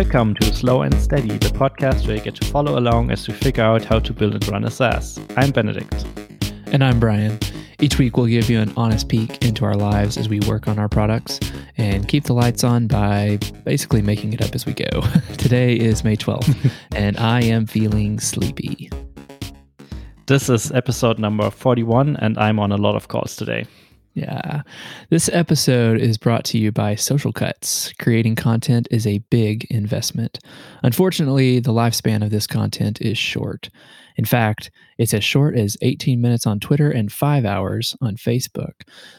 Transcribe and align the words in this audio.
Welcome 0.00 0.32
to 0.36 0.54
Slow 0.54 0.80
and 0.80 0.94
Steady, 0.94 1.28
the 1.28 1.50
podcast 1.50 2.06
where 2.06 2.16
you 2.16 2.22
get 2.22 2.34
to 2.36 2.46
follow 2.46 2.78
along 2.78 3.10
as 3.10 3.28
we 3.28 3.34
figure 3.34 3.62
out 3.62 3.84
how 3.84 3.98
to 3.98 4.14
build 4.14 4.32
and 4.32 4.48
run 4.48 4.64
a 4.64 4.70
SaaS. 4.70 5.20
I'm 5.36 5.50
Benedikt. 5.50 6.06
And 6.72 6.82
I'm 6.82 6.98
Brian. 6.98 7.38
Each 7.80 7.98
week, 7.98 8.16
we'll 8.16 8.24
give 8.24 8.48
you 8.48 8.60
an 8.60 8.72
honest 8.78 9.10
peek 9.10 9.44
into 9.44 9.66
our 9.66 9.74
lives 9.74 10.16
as 10.16 10.26
we 10.26 10.40
work 10.48 10.68
on 10.68 10.78
our 10.78 10.88
products 10.88 11.38
and 11.76 12.08
keep 12.08 12.24
the 12.24 12.32
lights 12.32 12.64
on 12.64 12.86
by 12.86 13.38
basically 13.66 14.00
making 14.00 14.32
it 14.32 14.40
up 14.40 14.54
as 14.54 14.64
we 14.64 14.72
go. 14.72 15.02
Today 15.36 15.76
is 15.76 16.02
May 16.02 16.16
12th, 16.16 16.72
and 16.96 17.18
I 17.18 17.42
am 17.42 17.66
feeling 17.66 18.20
sleepy. 18.20 18.90
This 20.24 20.48
is 20.48 20.72
episode 20.72 21.18
number 21.18 21.50
41, 21.50 22.16
and 22.16 22.38
I'm 22.38 22.58
on 22.58 22.72
a 22.72 22.78
lot 22.78 22.96
of 22.96 23.08
calls 23.08 23.36
today. 23.36 23.66
Yeah. 24.14 24.62
This 25.08 25.30
episode 25.32 26.00
is 26.00 26.18
brought 26.18 26.44
to 26.46 26.58
you 26.58 26.72
by 26.72 26.96
Social 26.96 27.32
Cuts. 27.32 27.92
Creating 27.98 28.34
content 28.34 28.88
is 28.90 29.06
a 29.06 29.18
big 29.30 29.66
investment. 29.70 30.40
Unfortunately, 30.82 31.60
the 31.60 31.72
lifespan 31.72 32.22
of 32.22 32.30
this 32.30 32.46
content 32.46 33.00
is 33.00 33.16
short. 33.16 33.70
In 34.16 34.24
fact, 34.24 34.70
it's 34.98 35.14
as 35.14 35.24
short 35.24 35.56
as 35.56 35.76
18 35.82 36.20
minutes 36.20 36.46
on 36.46 36.60
Twitter 36.60 36.90
and 36.90 37.10
five 37.10 37.44
hours 37.44 37.96
on 38.00 38.16
Facebook. 38.16 38.72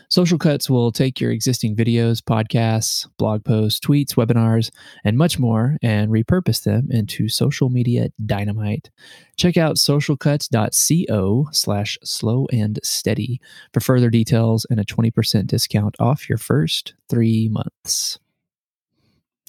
Social 0.09 0.37
Cuts 0.37 0.69
will 0.69 0.91
take 0.91 1.19
your 1.19 1.31
existing 1.31 1.75
videos, 1.75 2.21
podcasts, 2.21 3.07
blog 3.17 3.43
posts, 3.43 3.79
tweets, 3.79 4.15
webinars, 4.15 4.71
and 5.03 5.17
much 5.17 5.39
more 5.39 5.77
and 5.81 6.11
repurpose 6.11 6.63
them 6.63 6.87
into 6.91 7.29
social 7.29 7.69
media 7.69 8.09
dynamite. 8.25 8.89
Check 9.37 9.57
out 9.57 9.77
socialcuts.co 9.77 11.47
slash 11.51 11.97
slow 12.03 12.47
and 12.51 12.79
steady 12.83 13.39
for 13.73 13.79
further 13.79 14.09
details 14.09 14.65
and 14.69 14.79
a 14.79 14.85
20% 14.85 15.47
discount 15.47 15.95
off 15.99 16.29
your 16.29 16.37
first 16.37 16.93
three 17.09 17.49
months. 17.49 18.19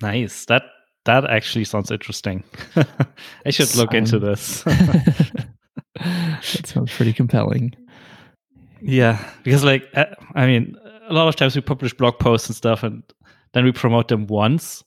Nice. 0.00 0.46
That 0.46 0.64
that 1.04 1.28
actually 1.28 1.64
sounds 1.64 1.90
interesting. 1.90 2.44
I 3.46 3.50
should 3.50 3.74
look 3.74 3.94
into 3.94 4.18
this. 4.18 4.62
that 5.94 6.66
sounds 6.66 6.92
pretty 6.92 7.12
compelling. 7.12 7.74
Yeah, 8.80 9.24
because 9.42 9.64
like 9.64 9.88
uh, 9.94 10.06
I 10.34 10.46
mean, 10.46 10.76
a 11.08 11.12
lot 11.12 11.28
of 11.28 11.36
times 11.36 11.54
we 11.54 11.62
publish 11.62 11.94
blog 11.94 12.18
posts 12.18 12.48
and 12.48 12.56
stuff, 12.56 12.82
and 12.82 13.02
then 13.52 13.64
we 13.64 13.72
promote 13.72 14.08
them 14.08 14.26
once, 14.26 14.82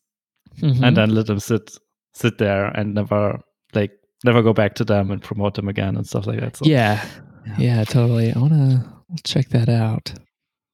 mm-hmm. 0.60 0.84
and 0.84 0.96
then 0.98 1.10
let 1.10 1.28
them 1.28 1.40
sit 1.40 1.78
sit 2.14 2.38
there 2.38 2.68
and 2.68 2.94
never 2.94 3.40
like 3.74 3.92
never 4.24 4.42
go 4.42 4.54
back 4.54 4.76
to 4.76 4.86
them 4.86 5.12
and 5.12 5.22
promote 5.22 5.54
them 5.54 5.68
again 5.68 5.96
and 5.96 6.08
stuff 6.08 6.28
like 6.28 6.40
that. 6.40 6.58
So, 6.58 6.66
yeah, 6.66 7.06
yeah, 7.46 7.56
yeah, 7.58 7.84
totally. 7.84 8.34
I 8.34 8.40
want 8.40 8.54
to 8.54 9.24
check 9.24 9.50
that 9.50 9.70
out. 9.70 10.14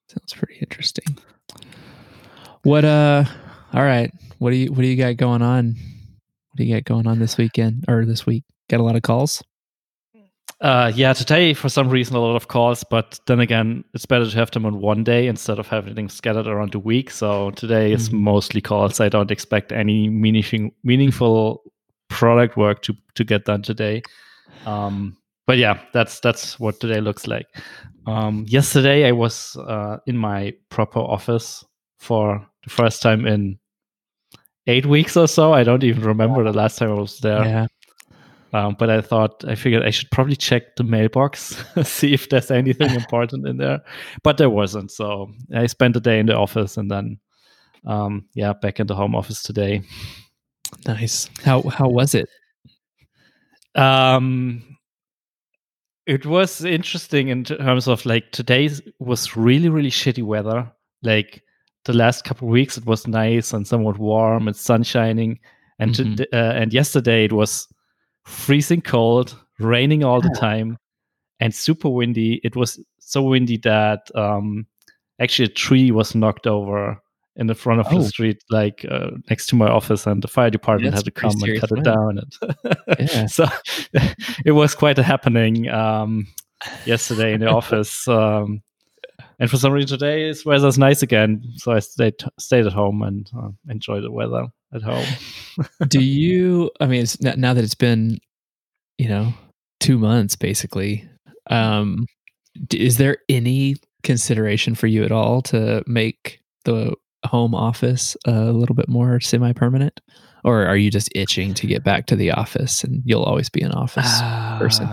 Sounds 0.10 0.34
pretty 0.34 0.58
interesting. 0.60 1.18
What 2.64 2.86
uh? 2.86 3.26
All 3.74 3.84
right. 3.84 4.12
What 4.40 4.52
do 4.52 4.58
you 4.58 4.72
What 4.72 4.82
do 4.82 4.88
you 4.88 4.98
got 4.98 5.16
going 5.18 5.42
on? 5.42 5.68
What 5.68 6.58
do 6.58 6.64
you 6.64 6.76
got 6.76 6.84
going 6.84 7.08
on 7.08 7.20
this 7.20 7.38
weekend 7.38 7.86
or 7.88 8.06
this 8.06 8.26
week? 8.26 8.44
Got 8.70 8.82
a 8.82 8.84
lot 8.84 8.96
of 8.96 9.02
calls. 9.02 9.42
Uh, 10.60 10.92
yeah, 10.94 11.12
today 11.12 11.56
for 11.56 11.70
some 11.70 11.90
reason 11.90 12.16
a 12.16 12.20
lot 12.20 12.36
of 12.36 12.48
calls, 12.48 12.84
but 12.84 13.20
then 13.26 13.40
again, 13.40 13.84
it's 13.96 14.06
better 14.06 14.30
to 14.30 14.38
have 14.38 14.52
them 14.52 14.64
on 14.64 14.80
one 14.80 15.04
day 15.04 15.26
instead 15.26 15.58
of 15.58 15.68
having 15.68 15.96
them 15.96 16.08
scattered 16.08 16.46
around 16.46 16.72
the 16.72 16.80
week. 16.80 17.10
So 17.10 17.50
today 17.52 17.92
is 17.92 18.10
mm-hmm. 18.10 18.24
mostly 18.24 18.62
calls. 18.62 19.00
I 19.00 19.10
don't 19.10 19.32
expect 19.32 19.72
any 19.72 20.08
meaningful 20.10 20.70
meaningful 20.84 21.64
product 22.10 22.58
work 22.58 22.82
to 22.84 22.96
to 23.16 23.24
get 23.24 23.46
done 23.46 23.62
today. 23.64 24.04
Um, 24.66 25.18
but 25.48 25.58
yeah, 25.58 25.80
that's 25.94 26.20
that's 26.20 26.60
what 26.60 26.80
today 26.80 27.00
looks 27.00 27.26
like. 27.26 27.48
Um, 28.06 28.46
yesterday 28.48 29.08
I 29.08 29.14
was 29.14 29.56
uh, 29.56 29.98
in 30.06 30.18
my 30.18 30.54
proper 30.70 31.00
office 31.00 31.64
for 31.98 32.46
the 32.64 32.70
first 32.70 33.02
time 33.02 33.26
in 33.26 33.58
eight 34.68 34.86
weeks 34.86 35.18
or 35.18 35.28
so. 35.28 35.54
I 35.54 35.64
don't 35.64 35.84
even 35.84 36.04
remember 36.04 36.44
the 36.44 36.54
last 36.54 36.78
time 36.78 36.92
I 36.92 36.94
was 36.94 37.20
there. 37.20 37.44
Yeah. 37.44 37.68
Um, 38.54 38.76
but 38.78 38.90
I 38.90 39.00
thought 39.00 39.46
I 39.48 39.56
figured 39.56 39.84
I 39.84 39.92
should 39.92 40.12
probably 40.12 40.36
check 40.36 40.76
the 40.76 40.84
mailbox, 40.84 41.64
see 41.84 42.14
if 42.14 42.30
there's 42.30 42.52
anything 42.52 42.90
important 42.96 43.48
in 43.48 43.58
there. 43.58 43.82
But 44.24 44.38
there 44.38 44.50
wasn't. 44.50 44.92
So 44.92 45.32
I 45.56 45.68
spent 45.68 45.94
the 45.94 46.02
day 46.02 46.20
in 46.20 46.26
the 46.26 46.36
office 46.36 46.76
and 46.76 46.92
then, 46.92 47.18
um, 47.86 48.26
yeah, 48.34 48.54
back 48.54 48.80
in 48.80 48.88
the 48.88 48.96
home 48.96 49.16
office 49.16 49.42
today. 49.42 49.84
Nice. 50.86 51.30
How 51.44 51.62
how 51.64 51.88
was 51.88 52.14
it? 52.14 52.30
Um, 53.76 54.78
it 56.06 56.26
was 56.26 56.64
interesting 56.66 57.30
in 57.30 57.46
terms 57.46 57.88
of 57.88 58.06
like 58.06 58.32
today 58.32 58.70
was 59.00 59.38
really 59.38 59.70
really 59.70 59.92
shitty 59.92 60.24
weather. 60.24 60.72
Like 61.04 61.42
the 61.86 61.94
last 61.94 62.24
couple 62.24 62.48
of 62.48 62.52
weeks, 62.52 62.78
it 62.78 62.86
was 62.86 63.08
nice 63.08 63.54
and 63.54 63.68
somewhat 63.68 63.98
warm. 63.98 64.48
It's 64.48 64.62
sun 64.62 64.84
shining, 64.84 65.40
and 65.80 65.94
mm-hmm. 65.94 66.16
to, 66.16 66.28
uh, 66.34 66.54
and 66.54 66.74
yesterday 66.74 67.26
it 67.26 67.34
was 67.34 67.68
freezing 68.26 68.82
cold, 68.82 69.36
raining 69.60 70.04
all 70.04 70.22
the 70.22 70.36
time, 70.40 70.78
and 71.40 71.54
super 71.54 71.90
windy. 71.90 72.40
It 72.44 72.56
was 72.56 72.80
so 73.00 73.24
windy 73.24 73.58
that 73.58 74.10
um, 74.16 74.68
actually 75.20 75.46
a 75.46 75.50
tree 75.50 75.92
was 75.92 76.16
knocked 76.16 76.48
over 76.48 77.02
in 77.36 77.48
the 77.48 77.56
front 77.56 77.80
of 77.80 77.88
oh. 77.92 78.00
the 78.00 78.08
street, 78.08 78.44
like 78.50 78.86
uh, 78.90 79.12
next 79.30 79.48
to 79.48 79.56
my 79.56 79.68
office, 79.68 80.06
and 80.06 80.22
the 80.22 80.28
fire 80.28 80.50
department 80.50 80.94
had 80.94 81.06
to 81.06 81.12
come 81.12 81.34
and 81.42 81.60
cut 81.60 81.72
it 81.72 81.84
down. 81.84 82.20
And 83.16 83.32
so 83.32 83.46
it 84.46 84.52
was 84.52 84.76
quite 84.76 85.00
a 85.00 85.04
happening 85.04 85.70
um, 85.70 86.28
yesterday 86.86 87.34
in 87.34 87.40
the 87.40 87.48
office. 87.48 88.08
Um, 88.08 88.62
and 89.42 89.50
for 89.50 89.58
some 89.58 89.74
reason 89.74 89.98
today, 89.98 90.32
the 90.32 90.44
weather's 90.46 90.78
nice 90.78 91.02
again, 91.02 91.44
so 91.56 91.72
I 91.72 91.80
stayed 91.80 92.14
stayed 92.40 92.68
at 92.68 92.74
home 92.74 93.02
and 93.02 93.28
uh, 93.36 93.50
enjoy 93.68 94.00
the 94.00 94.12
weather 94.12 94.46
at 94.72 94.84
home. 94.84 95.06
Do 95.88 96.00
you? 96.00 96.70
I 96.80 96.86
mean, 96.86 97.08
now 97.20 97.56
that 97.56 97.64
it's 97.64 97.74
been, 97.74 98.20
you 99.00 99.10
know, 99.10 99.34
two 99.80 99.98
months 99.98 100.36
basically. 100.36 101.10
Um, 101.50 102.06
is 102.72 102.98
there 102.98 103.18
any 103.30 103.78
consideration 104.04 104.76
for 104.76 104.86
you 104.86 105.04
at 105.04 105.12
all 105.12 105.42
to 105.44 105.84
make 105.88 106.40
the 106.66 106.94
home 107.26 107.56
office 107.56 108.16
a 108.28 108.52
little 108.52 108.76
bit 108.76 108.88
more 108.88 109.20
semi-permanent, 109.20 110.02
or 110.46 110.68
are 110.68 110.78
you 110.78 110.92
just 110.92 111.10
itching 111.16 111.56
to 111.56 111.66
get 111.66 111.84
back 111.84 112.06
to 112.06 112.16
the 112.16 112.30
office 112.30 112.84
and 112.84 113.02
you'll 113.06 113.24
always 113.24 113.50
be 113.50 113.62
an 113.62 113.72
office 113.72 114.22
uh, 114.22 114.60
person? 114.60 114.88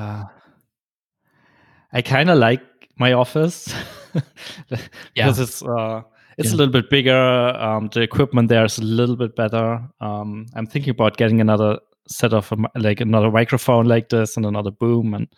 I 1.92 2.00
kind 2.02 2.30
of 2.30 2.38
like 2.38 2.62
my 2.98 3.12
office 3.12 3.74
because 4.12 4.80
yeah. 5.14 5.30
it's 5.30 5.62
uh, 5.62 6.02
it's 6.36 6.50
yeah. 6.50 6.54
a 6.54 6.56
little 6.56 6.72
bit 6.72 6.90
bigger. 6.90 7.16
Um, 7.16 7.88
the 7.92 8.02
equipment 8.02 8.48
there 8.48 8.64
is 8.64 8.78
a 8.78 8.84
little 8.84 9.16
bit 9.16 9.34
better. 9.36 9.80
Um, 10.00 10.46
I'm 10.54 10.66
thinking 10.66 10.90
about 10.90 11.16
getting 11.16 11.40
another 11.40 11.78
set 12.08 12.32
of 12.32 12.52
like 12.74 13.00
another 13.00 13.30
microphone 13.30 13.86
like 13.86 14.08
this 14.08 14.36
and 14.36 14.46
another 14.46 14.70
boom 14.70 15.14
and 15.14 15.28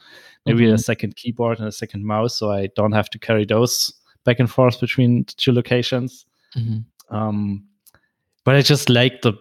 maybe 0.46 0.64
mm-hmm. 0.64 0.74
a 0.74 0.78
second 0.78 1.16
keyboard 1.16 1.58
and 1.58 1.68
a 1.68 1.72
second 1.72 2.04
mouse, 2.04 2.38
so 2.38 2.50
I 2.50 2.68
don't 2.76 2.92
have 2.92 3.10
to 3.10 3.18
carry 3.18 3.44
those 3.44 3.92
back 4.24 4.38
and 4.38 4.50
forth 4.50 4.80
between 4.80 5.24
two 5.24 5.52
locations. 5.52 6.26
Mm-hmm. 6.56 7.14
Um, 7.14 7.64
but 8.44 8.54
I 8.54 8.62
just 8.62 8.88
like 8.88 9.22
the 9.22 9.34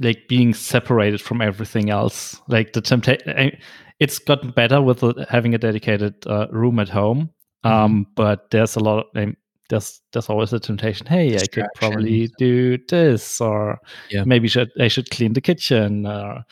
like 0.00 0.28
being 0.28 0.54
separated 0.54 1.20
from 1.20 1.40
everything 1.40 1.90
else. 1.90 2.40
Like 2.48 2.72
the 2.72 2.80
temptation, 2.80 3.58
it's 4.00 4.18
gotten 4.18 4.50
better 4.50 4.82
with 4.82 5.02
having 5.28 5.54
a 5.54 5.58
dedicated 5.58 6.14
uh, 6.26 6.46
room 6.50 6.78
at 6.78 6.88
home. 6.88 7.30
Mm-hmm. 7.64 7.74
Um, 7.74 8.06
but 8.14 8.50
there's 8.50 8.76
a 8.76 8.80
lot 8.80 9.06
of 9.14 9.34
there's 9.70 10.00
there's 10.12 10.28
always 10.28 10.52
a 10.52 10.60
temptation. 10.60 11.06
Hey, 11.06 11.36
I 11.36 11.46
could 11.46 11.66
probably 11.76 12.28
do 12.38 12.78
this, 12.88 13.40
or 13.40 13.78
yeah. 14.10 14.24
maybe 14.24 14.48
should 14.48 14.70
I 14.78 14.88
should 14.88 15.10
clean 15.10 15.32
the 15.32 15.40
kitchen, 15.40 16.06
or 16.06 16.44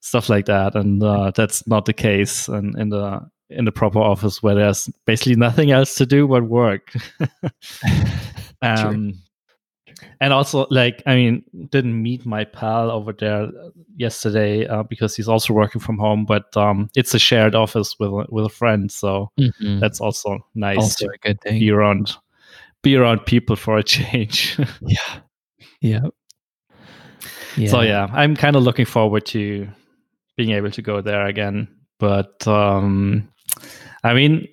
stuff 0.00 0.28
like 0.28 0.46
that. 0.46 0.74
And 0.74 1.02
uh, 1.02 1.32
that's 1.34 1.66
not 1.66 1.84
the 1.84 1.92
case 1.92 2.48
in, 2.48 2.78
in 2.78 2.88
the 2.88 3.20
in 3.50 3.64
the 3.64 3.72
proper 3.72 4.00
office 4.00 4.42
where 4.42 4.54
there's 4.54 4.88
basically 5.04 5.36
nothing 5.36 5.70
else 5.70 5.94
to 5.96 6.06
do 6.06 6.26
but 6.26 6.44
work. 6.44 6.92
um, 8.62 9.14
and 10.20 10.32
also, 10.32 10.66
like, 10.70 11.02
I 11.06 11.14
mean, 11.14 11.44
didn't 11.70 12.00
meet 12.00 12.26
my 12.26 12.44
pal 12.44 12.90
over 12.90 13.12
there 13.12 13.48
yesterday 13.96 14.66
uh, 14.66 14.82
because 14.82 15.16
he's 15.16 15.28
also 15.28 15.52
working 15.52 15.80
from 15.80 15.98
home. 15.98 16.24
But 16.24 16.56
um, 16.56 16.88
it's 16.94 17.14
a 17.14 17.18
shared 17.18 17.54
office 17.54 17.96
with 17.98 18.26
with 18.28 18.46
a 18.46 18.50
friend, 18.50 18.90
so 18.90 19.30
mm-hmm. 19.38 19.80
that's 19.80 20.00
also 20.00 20.38
nice 20.54 20.78
also 20.78 21.06
to 21.06 21.18
good 21.22 21.40
thing. 21.40 21.60
be 21.60 21.70
around 21.70 22.16
be 22.82 22.96
around 22.96 23.26
people 23.26 23.56
for 23.56 23.78
a 23.78 23.82
change. 23.82 24.58
yeah. 24.82 24.98
Yeah. 25.82 26.06
Yeah. 27.56 27.68
So 27.68 27.82
yeah, 27.82 28.08
I'm 28.12 28.34
kind 28.34 28.56
of 28.56 28.62
looking 28.62 28.86
forward 28.86 29.26
to 29.26 29.68
being 30.36 30.50
able 30.50 30.70
to 30.70 30.82
go 30.82 31.02
there 31.02 31.26
again. 31.26 31.68
But 31.98 32.46
um 32.48 33.28
I 34.02 34.14
mean 34.14 34.48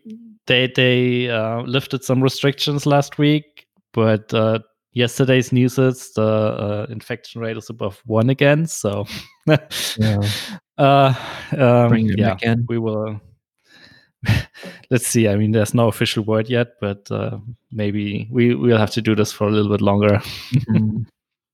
they 0.48 0.72
they 0.76 1.30
uh, 1.30 1.62
lifted 1.62 2.04
some 2.04 2.22
restrictions 2.22 2.86
last 2.86 3.18
week, 3.18 3.68
but 3.94 4.34
uh, 4.34 4.60
yesterday's 4.94 5.52
news 5.52 5.78
is 5.78 6.14
the 6.14 6.24
uh, 6.24 6.86
infection 6.90 7.42
rate 7.42 7.58
is 7.58 7.70
above 7.70 8.02
one 8.06 8.30
again. 8.30 8.66
So 8.66 9.06
yeah, 9.46 10.20
uh, 10.78 11.14
um, 11.58 11.96
yeah, 11.96 12.56
we 12.68 12.78
will 12.78 13.20
let's 14.90 15.08
see. 15.08 15.28
I 15.28 15.36
mean, 15.36 15.52
there's 15.52 15.74
no 15.74 15.88
official 15.88 16.24
word 16.24 16.50
yet, 16.50 16.80
but 16.80 17.10
uh, 17.12 17.38
maybe 17.72 18.28
we 18.32 18.56
we'll 18.56 18.78
have 18.78 18.92
to 18.92 19.02
do 19.02 19.16
this 19.16 19.32
for 19.32 19.48
a 19.48 19.52
little 19.52 19.72
bit 19.72 19.82
longer. 19.82 20.20
mm. 20.70 21.06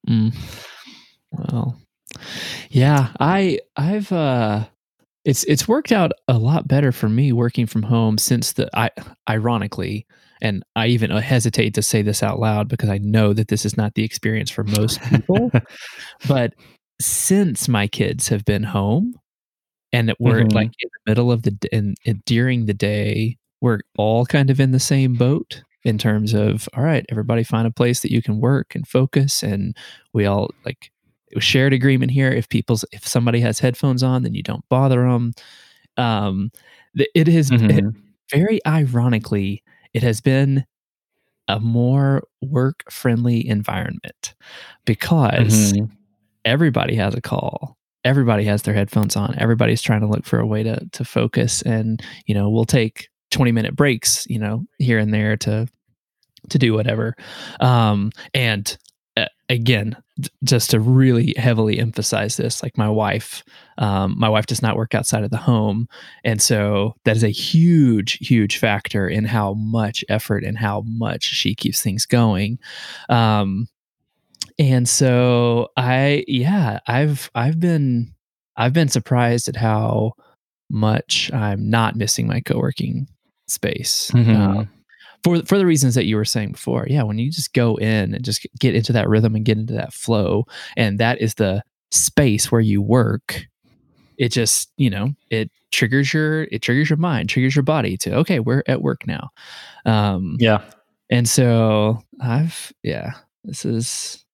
Mm. 0.07 0.35
Well, 1.31 1.79
yeah, 2.69 3.09
I 3.19 3.59
I've 3.75 4.11
uh 4.11 4.65
it's 5.25 5.43
it's 5.43 5.67
worked 5.67 5.91
out 5.91 6.11
a 6.27 6.37
lot 6.37 6.67
better 6.67 6.91
for 6.91 7.09
me 7.09 7.31
working 7.31 7.65
from 7.67 7.83
home 7.83 8.17
since 8.17 8.53
the 8.53 8.69
I 8.73 8.89
ironically 9.29 10.07
and 10.41 10.63
I 10.75 10.87
even 10.87 11.11
hesitate 11.11 11.73
to 11.75 11.81
say 11.81 12.01
this 12.01 12.23
out 12.23 12.39
loud 12.39 12.67
because 12.67 12.89
I 12.89 12.97
know 12.99 13.33
that 13.33 13.47
this 13.47 13.65
is 13.65 13.77
not 13.77 13.95
the 13.95 14.03
experience 14.03 14.49
for 14.49 14.63
most 14.63 15.01
people 15.03 15.51
but 16.27 16.53
since 17.01 17.67
my 17.67 17.87
kids 17.87 18.27
have 18.27 18.45
been 18.45 18.63
home 18.63 19.15
and 19.91 20.13
we're 20.19 20.41
mm-hmm. 20.41 20.55
like 20.55 20.71
in 20.79 20.89
the 20.93 21.11
middle 21.11 21.31
of 21.31 21.43
the 21.43 21.57
and, 21.71 21.97
and 22.05 22.23
during 22.25 22.65
the 22.65 22.73
day 22.73 23.37
we're 23.61 23.79
all 23.97 24.25
kind 24.25 24.49
of 24.49 24.59
in 24.59 24.71
the 24.71 24.79
same 24.79 25.13
boat 25.13 25.63
in 25.83 25.97
terms 25.97 26.33
of 26.33 26.67
all 26.75 26.83
right 26.83 27.05
everybody 27.09 27.43
find 27.43 27.67
a 27.67 27.71
place 27.71 28.01
that 28.01 28.11
you 28.11 28.21
can 28.21 28.39
work 28.39 28.75
and 28.75 28.87
focus 28.87 29.43
and 29.43 29.75
we 30.13 30.25
all 30.25 30.49
like 30.65 30.91
shared 31.37 31.73
agreement 31.73 32.11
here 32.11 32.31
if 32.31 32.49
people's 32.49 32.83
if 32.91 33.07
somebody 33.07 33.39
has 33.39 33.59
headphones 33.59 34.03
on 34.03 34.23
then 34.23 34.33
you 34.33 34.43
don't 34.43 34.67
bother 34.69 35.03
them 35.03 35.31
um 35.97 36.51
it 36.95 37.27
is 37.27 37.51
mm-hmm. 37.51 37.69
it, 37.69 37.85
very 38.31 38.59
ironically 38.65 39.63
it 39.93 40.03
has 40.03 40.21
been 40.21 40.65
a 41.47 41.59
more 41.59 42.23
work 42.41 42.83
friendly 42.91 43.47
environment 43.47 44.35
because 44.85 45.73
mm-hmm. 45.73 45.93
everybody 46.45 46.95
has 46.95 47.15
a 47.15 47.21
call 47.21 47.77
everybody 48.05 48.43
has 48.45 48.63
their 48.63 48.73
headphones 48.73 49.15
on 49.15 49.35
everybody's 49.37 49.81
trying 49.81 50.01
to 50.01 50.07
look 50.07 50.25
for 50.25 50.39
a 50.39 50.45
way 50.45 50.63
to 50.63 50.87
to 50.91 51.03
focus 51.03 51.61
and 51.63 52.01
you 52.25 52.33
know 52.33 52.49
we'll 52.49 52.65
take 52.65 53.09
20 53.31 53.51
minute 53.51 53.75
breaks 53.75 54.25
you 54.27 54.39
know 54.39 54.63
here 54.77 54.99
and 54.99 55.13
there 55.13 55.35
to 55.35 55.67
to 56.49 56.57
do 56.57 56.73
whatever 56.73 57.15
um 57.59 58.11
and 58.33 58.77
again 59.49 59.97
just 60.43 60.69
to 60.71 60.79
really 60.79 61.33
heavily 61.37 61.79
emphasize 61.79 62.37
this 62.37 62.61
like 62.61 62.77
my 62.77 62.89
wife 62.89 63.43
um, 63.77 64.15
my 64.17 64.29
wife 64.29 64.45
does 64.45 64.61
not 64.61 64.75
work 64.75 64.93
outside 64.93 65.23
of 65.23 65.31
the 65.31 65.37
home. 65.37 65.87
And 66.25 66.41
so 66.41 66.95
that 67.05 67.15
is 67.15 67.23
a 67.23 67.29
huge 67.29 68.17
huge 68.19 68.57
factor 68.57 69.07
in 69.07 69.25
how 69.25 69.53
much 69.53 70.03
effort 70.09 70.43
and 70.43 70.57
how 70.57 70.83
much 70.85 71.23
she 71.23 71.55
keeps 71.55 71.81
things 71.81 72.05
going. 72.05 72.59
Um, 73.09 73.67
and 74.57 74.89
so 74.89 75.69
i 75.77 76.23
yeah 76.27 76.79
i've 76.85 77.31
i've 77.33 77.61
been 77.61 78.13
i've 78.57 78.73
been 78.73 78.89
surprised 78.89 79.47
at 79.47 79.55
how 79.55 80.11
much 80.69 81.31
i'm 81.33 81.69
not 81.69 81.95
missing 81.95 82.27
my 82.27 82.41
co-working 82.41 83.07
space. 83.49 84.11
Mm-hmm. 84.13 84.35
Um, 84.35 84.69
for 85.23 85.41
for 85.43 85.57
the 85.57 85.65
reasons 85.65 85.95
that 85.95 86.05
you 86.05 86.15
were 86.15 86.25
saying 86.25 86.53
before. 86.53 86.85
Yeah, 86.89 87.03
when 87.03 87.17
you 87.17 87.31
just 87.31 87.53
go 87.53 87.75
in 87.75 88.13
and 88.13 88.23
just 88.23 88.45
get 88.59 88.75
into 88.75 88.93
that 88.93 89.09
rhythm 89.09 89.35
and 89.35 89.45
get 89.45 89.57
into 89.57 89.73
that 89.73 89.93
flow, 89.93 90.45
and 90.77 90.99
that 90.99 91.21
is 91.21 91.35
the 91.35 91.63
space 91.91 92.51
where 92.51 92.61
you 92.61 92.81
work. 92.81 93.45
It 94.17 94.29
just 94.29 94.71
you 94.77 94.89
know 94.89 95.13
it 95.29 95.49
triggers 95.71 96.13
your 96.13 96.43
it 96.43 96.61
triggers 96.61 96.89
your 96.89 96.97
mind, 96.97 97.29
triggers 97.29 97.55
your 97.55 97.63
body 97.63 97.97
to 97.97 98.15
okay, 98.17 98.39
we're 98.39 98.63
at 98.67 98.81
work 98.81 99.07
now. 99.07 99.29
Um, 99.85 100.35
yeah, 100.39 100.61
and 101.09 101.27
so 101.27 102.01
I've 102.21 102.73
yeah, 102.83 103.13
this 103.43 103.65
is 103.65 104.25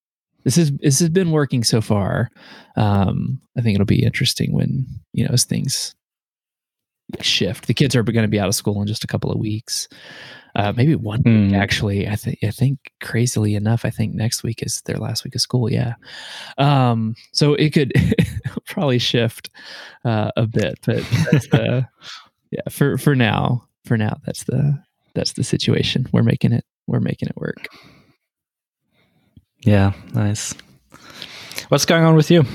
this 0.43 0.57
is 0.57 0.71
this 0.79 0.99
has 0.99 1.09
been 1.09 1.31
working 1.31 1.63
so 1.63 1.81
far. 1.81 2.29
Um, 2.75 3.41
I 3.57 3.61
think 3.61 3.75
it'll 3.75 3.85
be 3.85 4.03
interesting 4.03 4.53
when 4.53 4.87
you 5.13 5.25
know 5.25 5.33
as 5.33 5.43
things 5.43 5.95
shift. 7.21 7.67
The 7.67 7.73
kids 7.73 7.95
are 7.95 8.03
going 8.03 8.23
to 8.23 8.27
be 8.27 8.39
out 8.39 8.47
of 8.47 8.55
school 8.55 8.81
in 8.81 8.87
just 8.87 9.03
a 9.03 9.07
couple 9.07 9.31
of 9.31 9.37
weeks 9.37 9.87
uh, 10.55 10.73
maybe 10.75 10.95
one 10.95 11.21
mm. 11.23 11.47
week 11.47 11.53
actually. 11.55 12.07
I 12.07 12.15
think 12.15 12.39
I 12.43 12.51
think 12.51 12.91
crazily 13.01 13.55
enough, 13.55 13.83
I 13.83 13.89
think 13.89 14.13
next 14.13 14.43
week 14.43 14.63
is 14.63 14.81
their 14.81 14.97
last 14.97 15.23
week 15.23 15.35
of 15.35 15.41
school. 15.41 15.71
Yeah, 15.71 15.95
um, 16.57 17.15
so 17.33 17.53
it 17.55 17.71
could 17.71 17.93
probably 18.65 18.99
shift 18.99 19.49
uh, 20.05 20.31
a 20.37 20.47
bit, 20.47 20.79
but 20.85 21.03
that's 21.31 21.47
the 21.49 21.87
yeah 22.51 22.61
for 22.69 22.97
for 22.97 23.15
now. 23.15 23.67
For 23.85 23.97
now, 23.97 24.17
that's 24.25 24.45
the 24.45 24.81
that's 25.13 25.33
the 25.33 25.43
situation. 25.43 26.07
We're 26.11 26.23
making 26.23 26.53
it. 26.53 26.65
We're 26.87 26.99
making 26.99 27.29
it 27.29 27.37
work. 27.37 27.67
Yeah, 29.59 29.93
nice. 30.13 30.55
What's 31.67 31.85
going 31.85 32.03
on 32.03 32.15
with 32.15 32.31
you? 32.31 32.45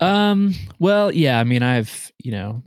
Um. 0.00 0.54
Well, 0.78 1.12
yeah. 1.12 1.40
I 1.40 1.44
mean, 1.44 1.62
I've 1.62 2.12
you 2.22 2.32
know 2.32 2.62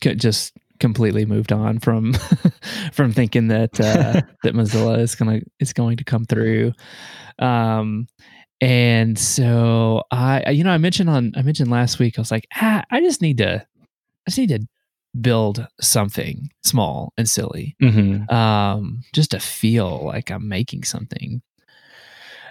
just 0.00 0.56
completely 0.80 1.24
moved 1.26 1.52
on 1.52 1.78
from 1.78 2.14
from 2.92 3.12
thinking 3.12 3.48
that 3.48 3.78
uh, 3.80 4.22
that 4.42 4.54
Mozilla 4.54 4.98
is 4.98 5.14
gonna 5.14 5.40
is 5.60 5.72
going 5.72 5.98
to 5.98 6.04
come 6.04 6.24
through. 6.24 6.72
Um, 7.38 8.08
and 8.60 9.18
so 9.18 10.02
I, 10.10 10.50
you 10.50 10.64
know, 10.64 10.70
I 10.70 10.78
mentioned 10.78 11.08
on 11.08 11.32
I 11.36 11.42
mentioned 11.42 11.70
last 11.70 11.98
week 11.98 12.18
I 12.18 12.20
was 12.20 12.30
like, 12.30 12.46
ah, 12.56 12.82
I 12.90 13.00
just 13.00 13.22
need 13.22 13.38
to, 13.38 13.64
I 13.64 14.30
just 14.30 14.38
need 14.38 14.48
to 14.50 14.66
build 15.20 15.66
something 15.80 16.50
small 16.62 17.12
and 17.16 17.28
silly, 17.28 17.76
mm-hmm. 17.82 18.32
um, 18.34 19.02
just 19.14 19.30
to 19.30 19.40
feel 19.40 20.04
like 20.04 20.30
I'm 20.30 20.48
making 20.48 20.84
something. 20.84 21.42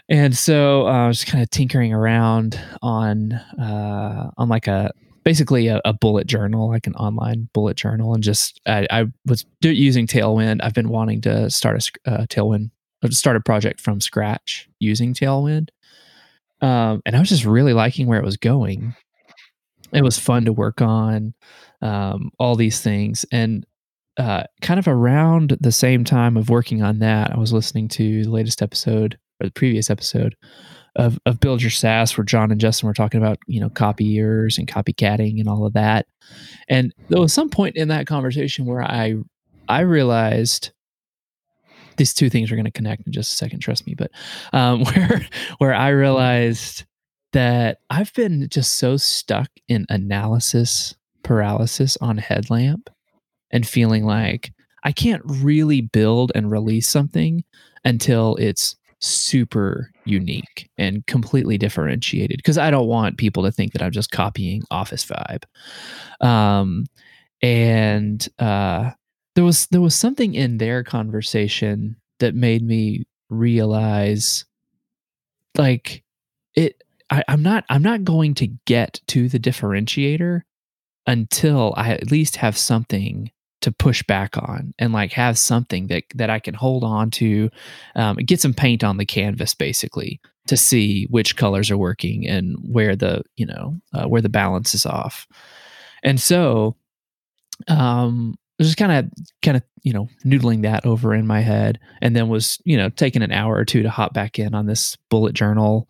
And 0.09 0.35
so 0.35 0.87
uh, 0.87 0.91
I 0.91 1.07
was 1.07 1.19
just 1.19 1.31
kind 1.31 1.43
of 1.43 1.51
tinkering 1.51 1.93
around 1.93 2.59
on 2.81 3.33
uh, 3.33 4.31
on 4.37 4.49
like 4.49 4.67
a 4.67 4.91
basically 5.23 5.67
a, 5.67 5.81
a, 5.85 5.93
bullet 5.93 6.27
journal, 6.27 6.69
like 6.69 6.87
an 6.87 6.95
online 6.95 7.49
bullet 7.53 7.77
journal, 7.77 8.13
and 8.13 8.23
just 8.23 8.59
I, 8.65 8.87
I 8.89 9.05
was 9.25 9.45
do, 9.61 9.71
using 9.71 10.07
Tailwind. 10.07 10.59
I've 10.63 10.73
been 10.73 10.89
wanting 10.89 11.21
to 11.21 11.49
start 11.49 11.91
a 12.05 12.11
uh, 12.11 12.25
Tailwind, 12.25 12.71
uh, 13.03 13.09
start 13.09 13.35
a 13.35 13.41
project 13.41 13.81
from 13.81 14.01
scratch 14.01 14.69
using 14.79 15.13
Tailwind, 15.13 15.69
um, 16.61 17.01
and 17.05 17.15
I 17.15 17.19
was 17.19 17.29
just 17.29 17.45
really 17.45 17.73
liking 17.73 18.07
where 18.07 18.19
it 18.19 18.25
was 18.25 18.37
going. 18.37 18.95
It 19.91 20.03
was 20.03 20.19
fun 20.19 20.45
to 20.45 20.53
work 20.53 20.81
on, 20.81 21.33
um, 21.81 22.31
all 22.37 22.55
these 22.55 22.81
things, 22.81 23.25
and 23.31 23.65
uh, 24.17 24.43
kind 24.61 24.79
of 24.79 24.87
around 24.87 25.57
the 25.61 25.71
same 25.71 26.03
time 26.03 26.35
of 26.35 26.49
working 26.49 26.83
on 26.83 26.99
that, 26.99 27.31
I 27.33 27.37
was 27.37 27.53
listening 27.53 27.87
to 27.89 28.23
the 28.23 28.29
latest 28.29 28.61
episode 28.61 29.17
or 29.39 29.47
the 29.47 29.51
previous 29.51 29.89
episode 29.89 30.35
of, 30.99 31.17
of 31.25 31.39
Build 31.39 31.61
Your 31.61 31.71
SaaS, 31.71 32.17
where 32.17 32.25
Jon 32.25 32.51
and 32.51 32.59
Justin 32.59 32.87
were 32.87 32.93
talking 32.93 33.21
about, 33.21 33.39
you 33.47 33.61
know, 33.61 33.69
copyers 33.69 34.57
and 34.57 34.67
copycatting 34.67 35.39
and 35.39 35.47
all 35.47 35.65
of 35.65 35.73
that. 35.73 36.07
And 36.67 36.93
there 37.07 37.21
was 37.21 37.33
some 37.33 37.49
point 37.49 37.77
in 37.77 37.87
that 37.87 38.05
conversation 38.05 38.65
where 38.65 38.83
I 38.83 39.15
I 39.69 39.81
realized 39.81 40.71
these 41.95 42.13
two 42.13 42.29
things 42.29 42.51
are 42.51 42.55
going 42.55 42.65
to 42.65 42.71
connect 42.71 43.07
in 43.07 43.13
just 43.13 43.31
a 43.31 43.35
second, 43.35 43.59
trust 43.59 43.87
me. 43.87 43.95
But 43.95 44.11
um, 44.51 44.83
where 44.83 45.25
where 45.57 45.73
I 45.73 45.89
realized 45.89 46.83
that 47.31 47.79
I've 47.89 48.13
been 48.13 48.49
just 48.49 48.73
so 48.77 48.97
stuck 48.97 49.49
in 49.67 49.85
analysis 49.89 50.95
paralysis 51.23 51.97
on 52.01 52.17
Headlamp 52.17 52.89
and 53.51 53.65
feeling 53.65 54.05
like 54.05 54.51
I 54.83 54.91
can't 54.91 55.21
really 55.25 55.81
build 55.81 56.31
and 56.35 56.51
release 56.51 56.89
something 56.89 57.43
until 57.85 58.35
it's 58.35 58.75
super 58.99 59.91
unique 60.05 60.69
and 60.77 61.05
completely 61.07 61.57
differentiated 61.57 62.37
because 62.37 62.57
I 62.57 62.69
don't 62.69 62.87
want 62.87 63.17
people 63.17 63.43
to 63.43 63.51
think 63.51 63.73
that 63.73 63.81
I'm 63.81 63.91
just 63.91 64.11
copying 64.11 64.63
Officevibe. 64.71 65.43
Um, 66.21 66.85
and 67.41 68.27
uh, 68.39 68.91
there 69.35 69.43
was 69.43 69.67
there 69.67 69.81
was 69.81 69.95
something 69.95 70.35
in 70.35 70.57
their 70.57 70.83
conversation 70.83 71.95
that 72.19 72.35
made 72.35 72.61
me 72.61 73.05
realize, 73.29 74.45
like 75.57 76.03
it. 76.55 76.83
I, 77.09 77.23
I'm 77.27 77.41
not 77.41 77.63
I'm 77.69 77.81
not 77.81 78.03
going 78.03 78.35
to 78.35 78.47
get 78.65 78.99
to 79.07 79.29
the 79.29 79.39
differentiator 79.39 80.41
until 81.07 81.73
I 81.77 81.91
at 81.91 82.11
least 82.11 82.35
have 82.35 82.57
something 82.57 83.31
to 83.61 83.71
push 83.71 84.03
back 84.03 84.37
on 84.37 84.73
and 84.79 84.93
like 84.93 85.11
have 85.13 85.37
something 85.37 85.87
that 85.87 86.03
that 86.15 86.29
I 86.29 86.39
can 86.39 86.53
hold 86.53 86.83
on 86.83 87.11
to, 87.11 87.49
um, 87.95 88.17
get 88.17 88.41
some 88.41 88.53
paint 88.53 88.83
on 88.83 88.97
the 88.97 89.05
canvas 89.05 89.53
basically 89.53 90.19
to 90.47 90.57
see 90.57 91.05
which 91.09 91.35
colors 91.35 91.69
are 91.69 91.77
working 91.77 92.27
and 92.27 92.57
where 92.61 92.95
the 92.95 93.23
you 93.35 93.45
know 93.45 93.79
uh, 93.93 94.07
where 94.07 94.21
the 94.21 94.29
balance 94.29 94.73
is 94.73 94.85
off. 94.85 95.27
And 96.03 96.19
so, 96.19 96.75
um, 97.67 98.35
just 98.61 98.77
kind 98.77 98.91
of 98.91 99.11
kind 99.41 99.57
of 99.57 99.63
you 99.83 99.93
know 99.93 100.07
noodling 100.25 100.61
that 100.63 100.85
over 100.85 101.13
in 101.13 101.27
my 101.27 101.41
head, 101.41 101.79
and 102.01 102.15
then 102.15 102.29
was 102.29 102.59
you 102.63 102.77
know 102.77 102.89
taking 102.89 103.21
an 103.21 103.31
hour 103.31 103.55
or 103.55 103.65
two 103.65 103.83
to 103.83 103.89
hop 103.89 104.13
back 104.13 104.39
in 104.39 104.55
on 104.55 104.65
this 104.65 104.95
bullet 105.09 105.33
journal 105.33 105.89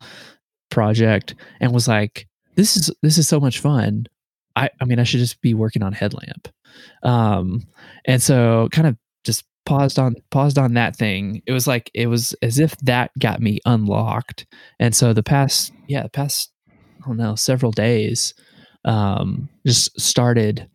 project, 0.69 1.35
and 1.59 1.73
was 1.73 1.87
like, 1.87 2.27
this 2.55 2.75
is 2.75 2.91
this 3.01 3.17
is 3.17 3.27
so 3.27 3.39
much 3.39 3.59
fun. 3.59 4.07
I 4.55 4.69
I 4.81 4.85
mean 4.85 4.99
I 4.99 5.03
should 5.03 5.19
just 5.19 5.41
be 5.41 5.53
working 5.53 5.83
on 5.83 5.93
headlamp 5.93 6.49
um, 7.03 7.63
and 8.05 8.21
so 8.21 8.69
kind 8.71 8.87
of 8.87 8.97
just 9.23 9.45
paused 9.65 9.99
on 9.99 10.15
paused 10.31 10.57
on 10.57 10.73
that 10.73 10.95
thing. 10.95 11.41
It 11.45 11.51
was 11.51 11.67
like 11.67 11.91
it 11.93 12.07
was 12.07 12.33
as 12.41 12.59
if 12.59 12.75
that 12.79 13.11
got 13.19 13.41
me 13.41 13.59
unlocked. 13.65 14.45
And 14.79 14.95
so 14.95 15.13
the 15.13 15.23
past 15.23 15.71
yeah, 15.87 16.03
the 16.03 16.09
past 16.09 16.51
I 16.69 17.07
don't 17.07 17.17
know, 17.17 17.35
several 17.35 17.71
days, 17.71 18.33
um, 18.85 19.49
just 19.65 19.99
started 19.99 20.69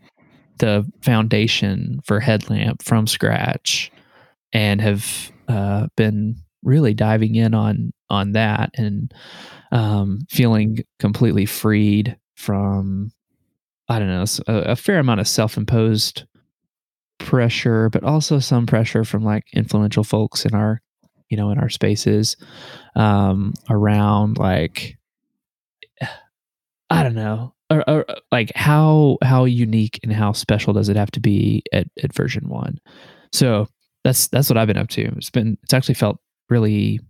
the 0.58 0.90
foundation 1.02 2.00
for 2.04 2.20
Headlamp 2.20 2.82
from 2.82 3.06
scratch 3.06 3.90
and 4.52 4.80
have 4.80 5.32
uh, 5.49 5.88
been 5.96 6.37
really 6.62 6.94
diving 6.94 7.34
in 7.34 7.54
on 7.54 7.92
on 8.11 8.32
that 8.32 8.70
and 8.76 9.12
um, 9.73 10.20
feeling 10.30 10.78
completely 10.99 11.46
freed 11.46 12.16
from 12.37 13.11
I 13.88 13.98
don't 13.98 14.08
know 14.08 14.24
a, 14.46 14.72
a 14.72 14.76
fair 14.76 14.98
amount 14.98 15.20
of 15.20 15.28
self 15.28 15.56
imposed 15.56 16.24
pressure, 17.18 17.90
but 17.90 18.04
also 18.04 18.38
some 18.38 18.66
pressure 18.66 19.04
from 19.04 19.24
like 19.24 19.44
influential 19.54 20.04
folks 20.04 20.44
in 20.44 20.54
our 20.54 20.80
you 21.28 21.36
know 21.36 21.50
in 21.50 21.58
our 21.58 21.68
spaces 21.68 22.36
um, 22.96 23.54
around 23.68 24.38
like 24.38 24.96
I 26.90 27.02
don't 27.02 27.14
know 27.14 27.54
or, 27.70 27.88
or, 27.88 28.06
like 28.30 28.52
how 28.54 29.18
how 29.22 29.44
unique 29.44 29.98
and 30.02 30.12
how 30.12 30.32
special 30.32 30.72
does 30.72 30.88
it 30.88 30.96
have 30.96 31.10
to 31.12 31.20
be 31.20 31.62
at, 31.72 31.86
at 32.02 32.14
version 32.14 32.48
one? 32.48 32.78
So 33.32 33.68
that's 34.04 34.28
that's 34.28 34.50
what 34.50 34.58
i've 34.58 34.68
been 34.68 34.76
up 34.76 34.90
to. 34.90 35.02
It's 35.16 35.30
been 35.30 35.58
it's 35.62 35.74
actually 35.74 35.94
felt 35.94 36.18
really 36.50 37.00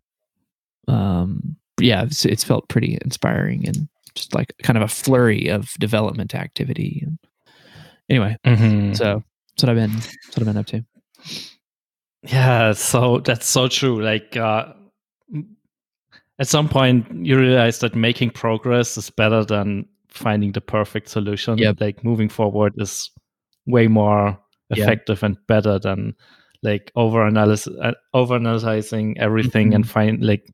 um 0.86 1.56
yeah 1.80 2.04
it's, 2.04 2.24
it's 2.24 2.44
felt 2.44 2.68
pretty 2.68 2.98
inspiring 3.02 3.66
and 3.66 3.88
just 4.14 4.34
like 4.34 4.54
kind 4.62 4.76
of 4.76 4.82
a 4.82 4.88
flurry 4.88 5.48
of 5.48 5.72
development 5.78 6.34
activity 6.34 7.02
and 7.04 7.18
anyway 8.08 8.36
mm-hmm. 8.44 8.92
so 8.92 9.22
that's 9.50 9.62
what 9.62 9.70
i've 9.70 9.76
been 9.76 9.94
that's 9.94 10.36
what 10.36 10.40
i've 10.40 10.46
been 10.46 10.56
up 10.56 10.66
to 10.66 10.84
yeah 12.22 12.72
so 12.72 13.18
that's 13.20 13.46
so 13.46 13.68
true 13.68 14.00
like 14.02 14.36
uh 14.36 14.72
at 16.38 16.48
some 16.48 16.68
point 16.68 17.06
you 17.24 17.38
realize 17.38 17.78
that 17.78 17.94
making 17.94 18.30
progress 18.30 18.96
is 18.96 19.10
better 19.10 19.44
than 19.44 19.86
finding 20.08 20.52
the 20.52 20.60
perfect 20.60 21.08
solution. 21.08 21.58
Yep. 21.58 21.80
Like 21.80 22.04
moving 22.04 22.28
forward 22.28 22.72
is 22.78 23.10
way 23.66 23.88
more 23.88 24.38
effective 24.70 25.18
yep. 25.18 25.22
and 25.22 25.46
better 25.46 25.78
than 25.78 26.14
like 26.62 26.90
over 26.96 27.26
analysis 27.26 27.74
uh, 27.82 27.92
over 28.14 28.36
analyzing 28.36 29.18
everything 29.18 29.68
mm-hmm. 29.68 29.76
and 29.76 29.88
find 29.88 30.24
like 30.24 30.46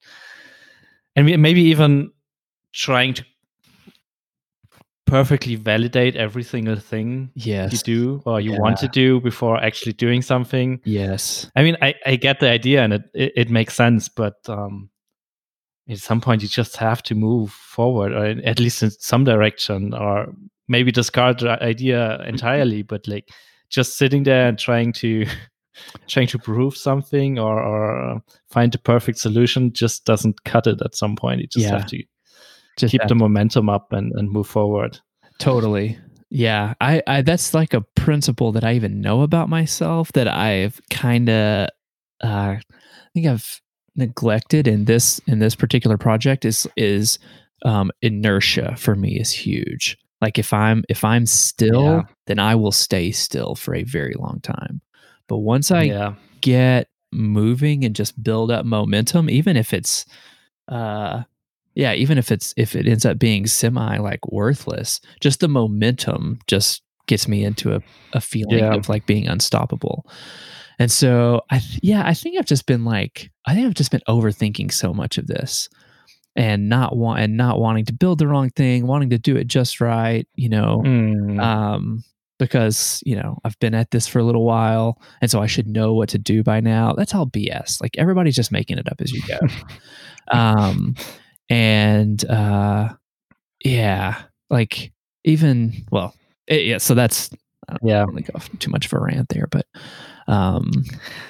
and 1.15 1.27
maybe 1.41 1.63
even 1.63 2.11
trying 2.73 3.15
to 3.15 3.25
perfectly 5.11 5.57
validate 5.57 6.17
every 6.17 6.43
single 6.43 6.77
thing 6.77 7.31
yes. 7.35 7.73
you 7.73 7.79
do 7.79 8.23
or 8.25 8.41
you 8.41 8.53
yeah. 8.53 8.59
want 8.59 8.79
to 8.79 8.89
do 8.89 9.21
before 9.21 9.63
actually 9.63 9.93
doing 9.93 10.23
something. 10.23 10.81
Yes. 10.85 11.51
I 11.57 11.63
mean, 11.63 11.77
I, 11.83 11.95
I 12.07 12.17
get 12.17 12.41
the 12.41 12.49
idea 12.49 12.83
and 12.83 12.93
it, 12.95 13.03
it, 13.15 13.33
it 13.37 13.51
makes 13.51 13.75
sense, 13.75 14.09
but 14.09 14.37
um, 14.49 14.91
at 15.89 15.99
some 15.99 16.21
point 16.21 16.43
you 16.43 16.49
just 16.49 16.77
have 16.77 17.03
to 17.03 17.15
move 17.15 17.53
forward 17.53 18.13
or 18.13 18.25
at 18.47 18.61
least 18.61 18.83
in 18.83 18.91
some 18.91 19.25
direction 19.25 19.93
or 19.95 20.33
maybe 20.69 20.93
discard 20.93 21.41
the 21.41 21.63
idea 21.63 22.23
entirely 22.27 22.83
but 22.83 23.07
like 23.09 23.29
just 23.71 23.99
sitting 23.99 24.23
there 24.23 24.49
and 24.49 24.59
trying 24.59 24.93
to 24.93 25.27
trying 26.09 26.27
to 26.27 26.39
prove 26.39 26.77
something 26.77 27.39
or, 27.39 27.61
or 27.61 28.23
find 28.51 28.73
the 28.73 28.79
perfect 28.79 29.19
solution 29.19 29.73
just 29.73 30.05
doesn't 30.05 30.45
cut 30.45 30.67
it 30.67 30.81
at 30.85 30.95
some 30.95 31.17
point 31.17 31.41
you 31.41 31.47
just 31.47 31.67
yeah. 31.67 31.79
have 31.79 31.87
to 31.87 32.03
just 32.81 32.93
keep 32.93 33.07
the 33.09 33.15
momentum 33.15 33.69
up 33.69 33.93
and, 33.93 34.13
and 34.13 34.31
move 34.31 34.47
forward 34.47 34.99
totally 35.39 35.99
yeah 36.31 36.75
I, 36.81 37.03
I 37.07 37.23
that's 37.23 37.55
like 37.55 37.75
a 37.75 37.81
principle 37.81 38.53
that 38.53 38.65
i 38.65 38.75
even 38.75 39.01
know 39.01 39.23
about 39.23 39.49
myself 39.49 40.13
that 40.13 40.29
i've 40.29 40.81
kind 40.91 41.29
of 41.29 41.69
uh, 42.23 42.57
i 42.57 42.61
think 43.15 43.27
i've 43.27 43.61
neglected 43.97 44.67
in 44.67 44.85
this 44.85 45.21
in 45.27 45.39
this 45.39 45.55
particular 45.55 45.97
project 45.97 46.45
is 46.45 46.67
is 46.77 47.19
um, 47.65 47.91
inertia 48.03 48.75
for 48.77 48.97
me 48.97 49.19
is 49.21 49.33
huge. 49.33 49.97
Like 50.21 50.39
if 50.39 50.53
I'm 50.53 50.85
if 50.89 51.05
I'm 51.05 51.27
still, 51.27 51.85
yeah. 51.85 52.03
then 52.27 52.39
I 52.39 52.55
will 52.55 52.73
stay 52.73 53.11
still 53.11 53.55
for 53.55 53.75
a 53.75 53.85
very 53.85 54.15
long 54.19 54.41
time. 54.43 54.81
But 55.29 55.39
once 55.39 55.71
I 55.71 55.83
yeah. 55.83 56.15
get 56.41 56.89
moving 57.13 57.85
and 57.85 57.95
just 57.95 58.23
build 58.23 58.51
up 58.51 58.67
momentum, 58.67 59.31
even 59.31 59.57
if 59.57 59.73
it's 59.73 60.05
uh 60.69 61.23
yeah, 61.81 61.95
even 61.95 62.19
if 62.19 62.31
it's 62.31 62.53
if 62.59 62.77
it 62.77 62.87
ends 62.87 63.07
up 63.07 63.19
being 63.19 63.47
semi 63.47 63.97
like 63.97 64.31
worthless, 64.31 65.01
just 65.23 65.41
the 65.41 65.49
momentum 65.49 66.39
just 66.47 66.83
gets 67.07 67.27
me 67.27 67.43
into 67.43 67.75
a, 67.75 67.81
a 68.13 68.21
feeling 68.21 68.59
yeah. 68.59 68.75
of 68.75 68.91
like 68.91 69.07
being 69.07 69.27
unstoppable. 69.27 70.07
And 70.79 70.93
so 70.93 71.41
I 71.49 71.59
th- 71.59 71.81
yeah, 71.83 72.07
I 72.07 72.13
think 72.13 72.39
I've 72.39 72.45
just 72.45 72.67
been 72.67 72.85
like 72.85 73.31
I 73.47 73.55
think 73.55 73.67
I've 73.67 73.73
just 73.73 73.91
been 73.91 74.03
overthinking 74.07 74.71
so 74.73 74.93
much 74.93 75.17
of 75.17 75.27
this 75.27 75.71
and 76.37 76.69
not 76.69 76.99
want 76.99 77.21
and 77.21 77.39
not 77.39 77.59
wanting 77.59 77.87
to 77.87 77.95
build 77.95 78.19
the 78.19 78.29
wrong 78.29 78.51
thing, 78.51 78.87
wanting 78.87 79.09
to 79.11 79.19
do 79.19 79.37
it 79.37 79.47
just 79.47 79.81
right, 79.81 80.29
you 80.35 80.51
know. 80.51 80.83
Mm. 80.85 81.43
Um 81.43 82.05
because, 82.39 83.03
you 83.07 83.17
know, 83.17 83.39
I've 83.43 83.59
been 83.59 83.75
at 83.75 83.91
this 83.91 84.07
for 84.07 84.19
a 84.19 84.25
little 84.25 84.45
while 84.45 85.01
and 85.23 85.31
so 85.31 85.41
I 85.41 85.47
should 85.47 85.67
know 85.67 85.95
what 85.95 86.11
to 86.11 86.19
do 86.19 86.43
by 86.43 86.61
now. 86.61 86.93
That's 86.93 87.15
all 87.15 87.27
BS. 87.27 87.81
Like 87.81 87.97
everybody's 87.97 88.37
just 88.37 88.53
making 88.53 88.77
it 88.77 88.87
up 88.87 89.01
as 89.01 89.13
you 89.13 89.23
go. 89.27 89.39
um 90.31 90.95
and 91.51 92.25
uh 92.31 92.89
yeah, 93.65 94.23
like 94.49 94.93
even 95.25 95.73
well, 95.91 96.15
it, 96.47 96.65
yeah, 96.65 96.79
so 96.79 96.95
that's 96.95 97.31
yeah, 97.33 97.37
I 97.69 97.73
don't 97.73 97.89
yeah, 97.89 98.05
really 98.05 98.23
go 98.23 98.33
off 98.35 98.49
too 98.59 98.71
much 98.71 98.87
of 98.87 98.93
a 98.95 98.99
rant 98.99 99.29
there, 99.29 99.47
but 99.51 99.67
um, 100.27 100.85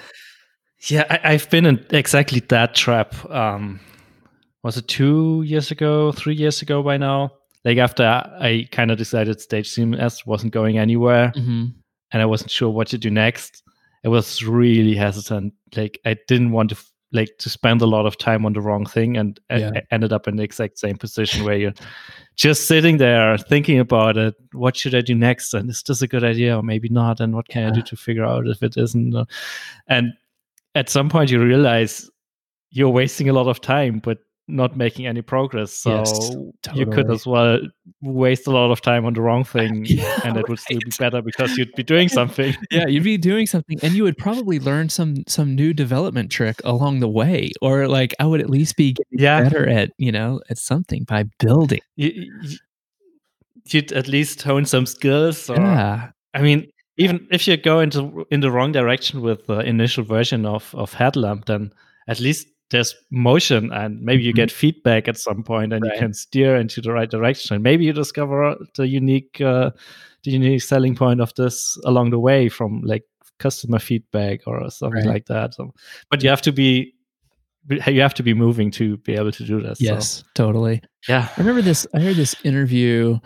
yeah, 0.88 1.18
I, 1.22 1.32
have 1.32 1.50
been 1.50 1.66
in 1.66 1.84
exactly 1.90 2.40
that 2.48 2.74
trap. 2.74 3.14
Um, 3.30 3.80
was 4.62 4.76
it 4.76 4.88
two 4.88 5.42
years 5.42 5.70
ago, 5.70 6.12
three 6.12 6.34
years 6.34 6.62
ago 6.62 6.82
by 6.82 6.96
now? 6.96 7.32
Like 7.64 7.78
after 7.78 8.04
I 8.04 8.68
kind 8.70 8.90
of 8.90 8.98
decided 8.98 9.40
Stage 9.40 9.70
CMS 9.70 10.24
wasn't 10.24 10.52
going 10.52 10.78
anywhere, 10.78 11.32
mm-hmm. 11.36 11.66
and 12.12 12.22
I 12.22 12.26
wasn't 12.26 12.50
sure 12.50 12.70
what 12.70 12.88
to 12.88 12.98
do 12.98 13.10
next. 13.10 13.62
I 14.04 14.08
was 14.08 14.42
really 14.42 14.94
hesitant. 14.94 15.52
Like 15.76 16.00
I 16.06 16.16
didn't 16.26 16.52
want 16.52 16.70
to 16.70 16.76
like 17.12 17.36
to 17.38 17.50
spend 17.50 17.82
a 17.82 17.86
lot 17.86 18.06
of 18.06 18.16
time 18.18 18.46
on 18.46 18.52
the 18.52 18.60
wrong 18.60 18.86
thing, 18.86 19.16
and 19.16 19.40
yeah. 19.50 19.72
I 19.74 19.82
ended 19.90 20.12
up 20.12 20.28
in 20.28 20.36
the 20.36 20.42
exact 20.42 20.78
same 20.78 20.96
position 20.96 21.44
where 21.44 21.56
you're 21.56 21.74
just 22.36 22.66
sitting 22.66 22.98
there 22.98 23.36
thinking 23.36 23.78
about 23.78 24.16
it. 24.16 24.34
What 24.52 24.76
should 24.76 24.94
I 24.94 25.00
do 25.00 25.14
next? 25.14 25.52
And 25.52 25.70
is 25.70 25.82
this 25.82 26.02
a 26.02 26.08
good 26.08 26.24
idea 26.24 26.56
or 26.56 26.62
maybe 26.62 26.88
not? 26.88 27.20
And 27.20 27.34
what 27.34 27.48
can 27.48 27.62
yeah. 27.62 27.68
I 27.68 27.72
do 27.72 27.82
to 27.82 27.96
figure 27.96 28.24
out 28.24 28.46
if 28.46 28.62
it 28.62 28.76
isn't? 28.76 29.14
And 29.88 30.12
at 30.74 30.88
some 30.88 31.08
point, 31.08 31.30
you 31.30 31.42
realize 31.42 32.08
you're 32.70 32.88
wasting 32.88 33.28
a 33.28 33.32
lot 33.32 33.48
of 33.48 33.60
time, 33.60 33.98
but 33.98 34.18
not 34.50 34.76
making 34.76 35.06
any 35.06 35.22
progress. 35.22 35.72
So 35.72 35.98
yes, 35.98 36.30
totally. 36.62 36.80
you 36.80 36.86
could 36.86 37.10
as 37.10 37.26
well 37.26 37.60
waste 38.02 38.46
a 38.46 38.50
lot 38.50 38.70
of 38.70 38.80
time 38.80 39.04
on 39.04 39.14
the 39.14 39.20
wrong 39.20 39.42
uh, 39.42 39.44
thing 39.44 39.84
yeah, 39.88 40.20
and 40.24 40.36
it 40.36 40.48
would 40.48 40.58
still 40.58 40.78
be 40.78 40.92
better 40.98 41.22
because 41.22 41.56
you'd 41.56 41.72
be 41.74 41.82
doing 41.82 42.08
something. 42.20 42.54
yeah, 42.70 42.86
you'd 42.86 43.04
be 43.04 43.16
doing 43.16 43.46
something 43.54 43.78
and 43.82 43.94
you 43.94 44.02
would 44.02 44.18
probably 44.18 44.58
learn 44.58 44.88
some 44.88 45.24
some 45.26 45.54
new 45.54 45.72
development 45.72 46.30
trick 46.30 46.60
along 46.64 47.00
the 47.00 47.08
way. 47.08 47.50
Or 47.62 47.88
like 47.88 48.14
I 48.18 48.26
would 48.26 48.40
at 48.40 48.50
least 48.50 48.76
be 48.76 48.96
yeah. 49.10 49.42
better 49.42 49.68
at, 49.68 49.90
you 49.98 50.12
know, 50.12 50.40
at 50.50 50.58
something 50.58 51.04
by 51.04 51.24
building. 51.38 51.80
You, 51.96 52.30
would 53.72 53.92
at 53.92 54.08
least 54.08 54.42
hone 54.42 54.64
some 54.64 54.86
skills. 54.86 55.48
Or, 55.48 55.56
yeah. 55.56 56.10
I 56.34 56.42
mean, 56.42 56.70
even 56.96 57.26
if 57.30 57.46
you 57.48 57.56
go 57.56 57.80
into 57.80 58.26
in 58.30 58.40
the 58.40 58.50
wrong 58.50 58.72
direction 58.72 59.22
with 59.22 59.46
the 59.46 59.60
initial 59.60 60.04
version 60.04 60.44
of 60.44 60.74
of 60.74 60.92
Headlamp, 60.92 61.46
then 61.46 61.72
at 62.08 62.20
least 62.20 62.46
there's 62.70 62.94
motion 63.10 63.72
and 63.72 64.00
maybe 64.00 64.22
you 64.22 64.30
mm-hmm. 64.30 64.36
get 64.36 64.50
feedback 64.50 65.08
at 65.08 65.18
some 65.18 65.42
point 65.42 65.72
and 65.72 65.82
right. 65.82 65.92
you 65.92 65.98
can 65.98 66.14
steer 66.14 66.56
into 66.56 66.80
the 66.80 66.92
right 66.92 67.10
direction 67.10 67.54
and 67.54 67.62
maybe 67.62 67.84
you 67.84 67.92
discover 67.92 68.56
the 68.76 68.86
unique 68.86 69.40
uh, 69.40 69.70
the 70.24 70.30
unique 70.30 70.62
selling 70.62 70.94
point 70.94 71.20
of 71.20 71.34
this 71.34 71.76
along 71.84 72.10
the 72.10 72.18
way 72.18 72.48
from 72.48 72.80
like 72.82 73.04
customer 73.38 73.78
feedback 73.78 74.40
or 74.46 74.68
something 74.70 75.06
right. 75.06 75.14
like 75.14 75.26
that 75.26 75.54
so, 75.54 75.72
but 76.10 76.22
you 76.22 76.28
have 76.28 76.42
to 76.42 76.52
be 76.52 76.94
you 77.86 78.00
have 78.00 78.14
to 78.14 78.22
be 78.22 78.34
moving 78.34 78.70
to 78.70 78.96
be 78.98 79.14
able 79.14 79.32
to 79.32 79.44
do 79.44 79.60
this 79.60 79.80
yes 79.80 80.08
so. 80.08 80.24
totally 80.34 80.82
yeah 81.08 81.28
i 81.36 81.40
remember 81.40 81.62
this 81.62 81.86
i 81.94 82.00
heard 82.00 82.16
this 82.16 82.34
interview 82.44 83.18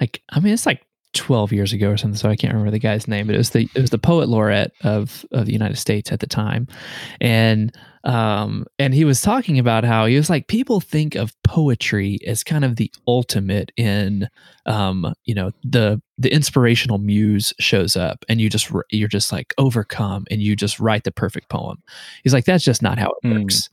like 0.00 0.22
i 0.30 0.40
mean 0.40 0.52
it's 0.52 0.66
like 0.66 0.84
12 1.12 1.52
years 1.52 1.72
ago 1.72 1.90
or 1.90 1.96
something 1.96 2.16
so 2.16 2.28
i 2.28 2.36
can't 2.36 2.52
remember 2.52 2.70
the 2.70 2.78
guy's 2.78 3.08
name 3.08 3.26
but 3.26 3.34
it 3.34 3.38
was 3.38 3.50
the 3.50 3.68
it 3.74 3.80
was 3.80 3.90
the 3.90 3.98
poet 3.98 4.28
laureate 4.28 4.72
of 4.82 5.26
of 5.32 5.46
the 5.46 5.52
united 5.52 5.76
states 5.76 6.12
at 6.12 6.20
the 6.20 6.26
time. 6.26 6.66
And 7.20 7.76
um 8.04 8.64
and 8.78 8.94
he 8.94 9.04
was 9.04 9.20
talking 9.20 9.58
about 9.58 9.84
how 9.84 10.06
he 10.06 10.16
was 10.16 10.30
like 10.30 10.46
people 10.46 10.80
think 10.80 11.14
of 11.16 11.34
poetry 11.44 12.18
as 12.26 12.42
kind 12.42 12.64
of 12.64 12.76
the 12.76 12.90
ultimate 13.06 13.72
in 13.76 14.26
um 14.64 15.12
you 15.24 15.34
know 15.34 15.50
the 15.62 16.00
the 16.16 16.32
inspirational 16.32 16.96
muse 16.96 17.52
shows 17.58 17.96
up 17.96 18.24
and 18.26 18.40
you 18.40 18.48
just 18.48 18.70
you're 18.88 19.06
just 19.06 19.32
like 19.32 19.52
overcome 19.58 20.24
and 20.30 20.40
you 20.40 20.56
just 20.56 20.80
write 20.80 21.04
the 21.04 21.12
perfect 21.12 21.50
poem. 21.50 21.82
He's 22.22 22.32
like 22.32 22.46
that's 22.46 22.64
just 22.64 22.80
not 22.80 22.98
how 22.98 23.12
it 23.22 23.26
mm. 23.26 23.42
works. 23.42 23.68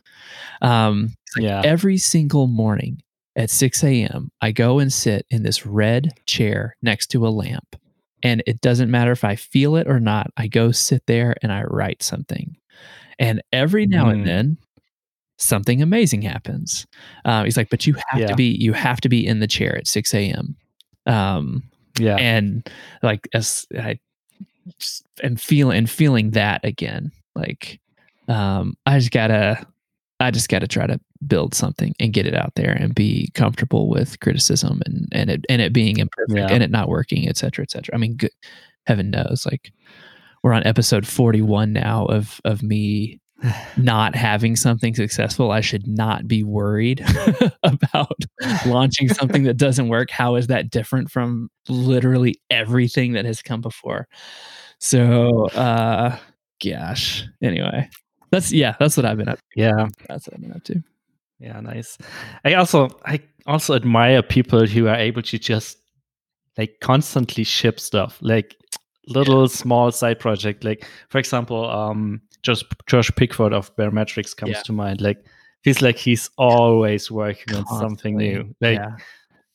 Um 0.62 1.13
like 1.38 1.46
yeah. 1.46 1.62
every 1.63 1.98
single 1.98 2.48
morning 2.48 3.01
at 3.38 3.51
6 3.51 3.84
a.m., 3.84 4.32
I 4.41 4.51
go 4.51 4.79
and 4.79 4.91
sit 4.91 5.25
in 5.29 5.44
this 5.44 5.65
red 5.65 6.13
chair 6.25 6.75
next 6.82 7.08
to 7.12 7.25
a 7.25 7.29
lamp. 7.29 7.75
And 8.24 8.41
it 8.48 8.62
doesn't 8.62 8.89
matter 8.89 9.12
if 9.12 9.24
I 9.24 9.36
feel 9.36 9.75
it 9.75 9.88
or 9.88 10.00
not. 10.00 10.32
I 10.36 10.48
go 10.48 10.72
sit 10.72 11.06
there 11.06 11.36
and 11.44 11.53
I 11.53 11.63
write 11.63 12.01
something. 12.01 12.58
And 13.20 13.44
every 13.53 13.86
now 13.86 14.06
mm. 14.06 14.13
and 14.13 14.27
then, 14.27 14.58
something 15.38 15.84
amazing 15.84 16.24
happens. 16.24 16.88
Uh, 17.24 17.44
he's 17.44 17.58
like, 17.58 17.70
but 17.70 17.86
you 17.86 17.94
have 18.08 18.22
yeah. 18.22 18.27
to 18.27 18.36
be, 18.36 18.46
you 18.60 18.74
have 18.74 19.00
to 19.01 19.10
be 19.10 19.25
in 19.25 19.39
the 19.39 19.48
chair 19.48 19.77
at 19.77 19.88
6 19.88 20.13
a.m. 20.15 20.56
Um, 21.06 21.63
yeah. 22.00 22.15
And 22.15 22.67
like, 23.03 23.27
as 23.34 23.67
I 23.77 24.00
am 25.22 25.36
feeling 25.36 25.77
and 25.77 25.89
feeling 25.89 26.32
that 26.32 26.65
again, 26.65 27.12
like, 27.36 27.79
um, 28.27 28.75
I 28.88 28.98
just 28.98 29.12
gotta, 29.12 29.65
I 30.20 30.32
just 30.32 30.50
got 30.50 30.60
to 30.60 30.67
try 30.67 30.88
to 30.88 31.00
build 31.25 31.53
something 31.53 31.93
and 32.00 32.13
get 32.13 32.27
it 32.27 32.36
out 32.36 32.53
there 32.55 32.71
and 32.71 32.93
be 32.93 33.31
comfortable 33.33 33.89
with 33.89 34.19
criticism 34.19 34.81
and 34.86 35.07
and 35.12 35.29
it 35.29 35.45
and 35.50 35.62
it 35.62 35.74
being 35.74 35.97
imperfect 35.97 36.38
yeah. 36.38 36.47
and 36.50 36.63
it 36.63 36.71
not 36.71 36.89
working, 36.89 37.27
et 37.27 37.38
cetera, 37.38 37.63
et 37.63 37.71
cetera. 37.71 37.95
I 37.95 37.97
mean, 37.97 38.15
good, 38.15 38.31
heaven 38.86 39.12
knows, 39.12 39.45
like 39.50 39.71
we're 40.43 40.53
on 40.53 40.65
episode 40.65 41.05
41 41.05 41.74
now 41.74 42.05
of 42.05 42.39
of 42.45 42.63
me 42.63 43.19
not 43.77 44.15
having 44.15 44.55
something 44.55 44.95
successful 44.95 45.51
i 45.51 45.62
should 45.62 45.88
not 45.88 46.27
be 46.27 46.43
worried 46.43 47.05
about 47.63 48.17
launching 48.65 49.09
something 49.09 49.43
that 49.43 49.57
doesn't 49.57 49.89
work 49.89 50.09
how 50.09 50.36
is 50.36 50.47
that 50.47 50.69
different 50.69 51.12
from 51.12 51.50
literally 51.67 52.39
everything 52.50 53.13
that 53.13 53.25
has 53.25 53.41
come 53.41 53.62
before 53.62 54.07
so 54.79 55.47
uh 55.50 56.17
gosh 56.63 57.25
anyway 57.41 57.88
that's 58.31 58.51
yeah 58.51 58.75
that's 58.79 58.97
what 58.97 59.05
i've 59.05 59.17
been 59.17 59.29
up 59.29 59.38
to. 59.38 59.43
yeah 59.55 59.88
that's 60.07 60.27
what 60.27 60.36
i've 60.36 60.41
been 60.41 60.53
up 60.53 60.63
to 60.63 60.81
yeah 61.39 61.60
nice 61.60 61.98
i 62.46 62.53
also 62.53 62.89
i 63.06 63.20
also 63.46 63.75
admire 63.75 64.22
people 64.22 64.65
who 64.65 64.88
are 64.88 64.96
able 64.96 65.22
to 65.22 65.38
just 65.38 65.77
like 66.58 66.77
constantly 66.82 67.44
ship 67.44 67.79
stuff 67.79 68.17
like 68.22 68.56
little 69.08 69.41
yeah. 69.41 69.48
small 69.48 69.91
side 69.91 70.20
project 70.20 70.63
like 70.63 70.86
for 71.10 71.17
example 71.17 71.70
um 71.70 72.22
just 72.44 72.65
Josh 72.86 73.12
Pigford 73.12 73.53
of 73.53 73.75
Baremetrics 73.75 74.36
comes 74.36 74.53
yeah. 74.53 74.62
to 74.63 74.72
mind 74.72 75.01
like 75.01 75.25
feels 75.63 75.82
like 75.82 75.98
he's 75.98 76.29
always 76.38 77.12
working 77.12 77.56
constantly. 77.56 77.75
on 77.75 77.89
something 77.89 78.17
new 78.17 78.56
like 78.62 78.77
yeah. 78.77 78.96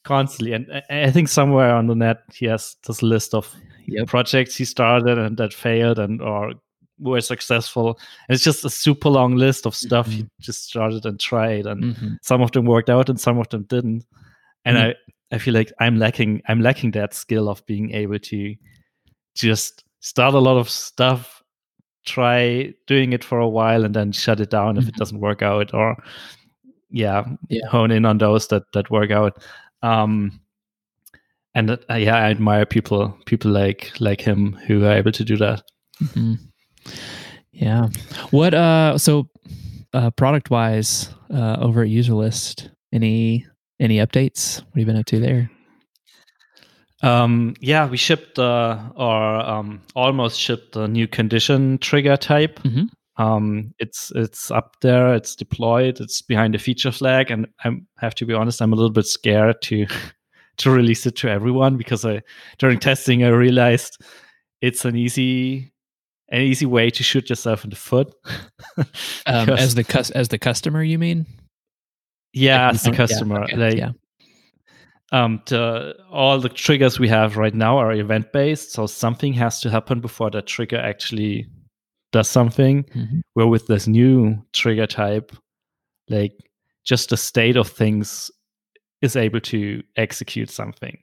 constantly 0.04 0.52
and 0.52 0.66
I, 0.90 1.04
I 1.04 1.10
think 1.10 1.28
somewhere 1.28 1.74
on 1.74 1.86
the 1.86 1.94
net 1.94 2.18
he 2.34 2.46
has 2.46 2.76
this 2.86 3.02
list 3.02 3.34
of 3.34 3.54
yep. 3.86 4.06
projects 4.08 4.56
he 4.56 4.64
started 4.64 5.18
and 5.18 5.36
that 5.38 5.54
failed 5.54 5.98
and 5.98 6.20
or 6.20 6.54
were 7.02 7.20
successful 7.20 7.98
and 8.28 8.34
it's 8.34 8.44
just 8.44 8.64
a 8.64 8.70
super 8.70 9.08
long 9.08 9.36
list 9.36 9.66
of 9.66 9.74
stuff 9.74 10.08
mm-hmm. 10.08 10.18
he 10.18 10.28
just 10.40 10.64
started 10.64 11.04
and 11.04 11.18
tried 11.18 11.66
and 11.66 11.82
mm-hmm. 11.82 12.14
some 12.22 12.40
of 12.40 12.52
them 12.52 12.64
worked 12.64 12.88
out 12.88 13.08
and 13.08 13.20
some 13.20 13.38
of 13.38 13.48
them 13.48 13.64
didn't 13.64 14.04
and 14.64 14.76
mm-hmm. 14.76 14.92
i 15.32 15.34
i 15.34 15.38
feel 15.38 15.52
like 15.52 15.72
i'm 15.80 15.98
lacking 15.98 16.40
i'm 16.48 16.60
lacking 16.60 16.90
that 16.92 17.12
skill 17.12 17.48
of 17.48 17.64
being 17.66 17.90
able 17.92 18.18
to 18.18 18.54
just 19.34 19.84
start 20.02 20.34
a 20.34 20.38
lot 20.38 20.58
of 20.58 20.68
stuff, 20.68 21.42
try 22.04 22.74
doing 22.86 23.12
it 23.12 23.24
for 23.24 23.38
a 23.38 23.48
while, 23.48 23.84
and 23.84 23.94
then 23.94 24.12
shut 24.12 24.40
it 24.40 24.50
down 24.50 24.76
if 24.76 24.82
mm-hmm. 24.82 24.90
it 24.90 24.96
doesn't 24.96 25.20
work 25.20 25.40
out, 25.42 25.72
or 25.72 25.96
yeah, 26.90 27.24
yeah, 27.48 27.66
hone 27.68 27.90
in 27.90 28.04
on 28.04 28.18
those 28.18 28.48
that 28.48 28.64
that 28.74 28.90
work 28.90 29.10
out. 29.10 29.42
Um, 29.82 30.40
and 31.54 31.70
uh, 31.70 31.94
yeah, 31.94 32.16
I 32.16 32.30
admire 32.30 32.66
people 32.66 33.16
people 33.26 33.50
like 33.50 33.92
like 34.00 34.20
him 34.20 34.52
who 34.66 34.84
are 34.84 34.92
able 34.92 35.12
to 35.12 35.24
do 35.24 35.36
that. 35.38 35.62
Mm-hmm. 36.02 36.34
Yeah. 37.52 37.88
What 38.30 38.54
uh? 38.54 38.98
So 38.98 39.28
uh, 39.92 40.10
product 40.10 40.50
wise, 40.50 41.10
uh, 41.32 41.56
over 41.60 41.82
at 41.82 41.88
UserList, 41.88 42.70
any 42.92 43.46
any 43.80 43.96
updates? 43.96 44.58
What 44.58 44.66
have 44.66 44.78
you 44.78 44.86
been 44.86 44.96
up 44.96 45.06
to 45.06 45.20
there? 45.20 45.50
Um, 47.02 47.54
yeah, 47.60 47.88
we 47.88 47.96
shipped 47.96 48.38
uh, 48.38 48.78
or 48.94 49.40
um, 49.40 49.82
almost 49.96 50.40
shipped 50.40 50.76
a 50.76 50.86
new 50.86 51.08
condition 51.08 51.78
trigger 51.78 52.16
type. 52.16 52.60
Mm-hmm. 52.60 52.84
Um, 53.22 53.74
it's 53.78 54.12
it's 54.14 54.50
up 54.50 54.76
there, 54.80 55.14
it's 55.14 55.34
deployed, 55.34 56.00
it's 56.00 56.22
behind 56.22 56.54
the 56.54 56.58
feature 56.58 56.92
flag, 56.92 57.30
and 57.30 57.46
I 57.64 57.72
have 57.98 58.14
to 58.16 58.26
be 58.26 58.34
honest, 58.34 58.62
I'm 58.62 58.72
a 58.72 58.76
little 58.76 58.90
bit 58.90 59.06
scared 59.06 59.60
to 59.62 59.86
to 60.58 60.70
release 60.70 61.06
it 61.06 61.16
to 61.16 61.28
everyone 61.28 61.76
because 61.76 62.04
I 62.04 62.22
during 62.58 62.78
testing 62.78 63.24
I 63.24 63.28
realized 63.28 64.00
it's 64.60 64.84
an 64.84 64.96
easy 64.96 65.71
an 66.28 66.40
easy 66.40 66.66
way 66.66 66.90
to 66.90 67.02
shoot 67.02 67.28
yourself 67.28 67.64
in 67.64 67.70
the 67.70 67.76
foot. 67.76 68.14
um, 69.26 69.50
as 69.50 69.74
the 69.74 69.84
cus- 69.84 70.10
as 70.10 70.28
the 70.28 70.38
customer, 70.38 70.82
you 70.82 70.98
mean? 70.98 71.26
Yeah, 72.32 72.66
like, 72.66 72.74
as 72.74 72.82
the 72.82 72.92
customer, 72.92 73.36
yeah, 73.36 73.44
okay, 73.44 73.56
like 73.56 73.76
yeah 73.76 73.90
um, 75.12 75.42
the, 75.46 75.94
all 76.10 76.40
the 76.40 76.48
triggers 76.48 76.98
we 76.98 77.06
have 77.08 77.36
right 77.36 77.54
now 77.54 77.76
are 77.76 77.92
event 77.92 78.32
based. 78.32 78.72
So 78.72 78.86
something 78.86 79.34
has 79.34 79.60
to 79.60 79.70
happen 79.70 80.00
before 80.00 80.30
that 80.30 80.46
trigger 80.46 80.78
actually 80.78 81.46
does 82.12 82.28
something. 82.28 82.84
Mm-hmm. 82.84 83.20
Where 83.34 83.46
with 83.46 83.66
this 83.66 83.86
new 83.86 84.42
trigger 84.54 84.86
type, 84.86 85.36
like 86.08 86.32
just 86.84 87.10
the 87.10 87.18
state 87.18 87.56
of 87.56 87.68
things 87.68 88.30
is 89.02 89.14
able 89.14 89.40
to 89.40 89.82
execute 89.96 90.50
something. 90.50 90.98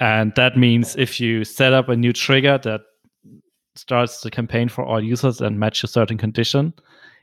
And 0.00 0.32
that 0.34 0.56
means 0.56 0.96
if 0.96 1.20
you 1.20 1.44
set 1.44 1.72
up 1.72 1.88
a 1.88 1.96
new 1.96 2.12
trigger 2.12 2.58
that 2.58 2.80
starts 3.78 4.20
the 4.20 4.30
campaign 4.30 4.68
for 4.68 4.84
all 4.84 5.02
users 5.02 5.40
and 5.40 5.58
match 5.58 5.84
a 5.84 5.88
certain 5.88 6.18
condition, 6.18 6.72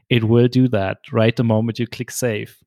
it 0.10 0.24
will 0.24 0.48
do 0.48 0.68
that 0.70 0.98
right 1.12 1.36
the 1.36 1.44
moment 1.44 1.80
you 1.80 1.88
click 1.88 2.12
save. 2.12 2.58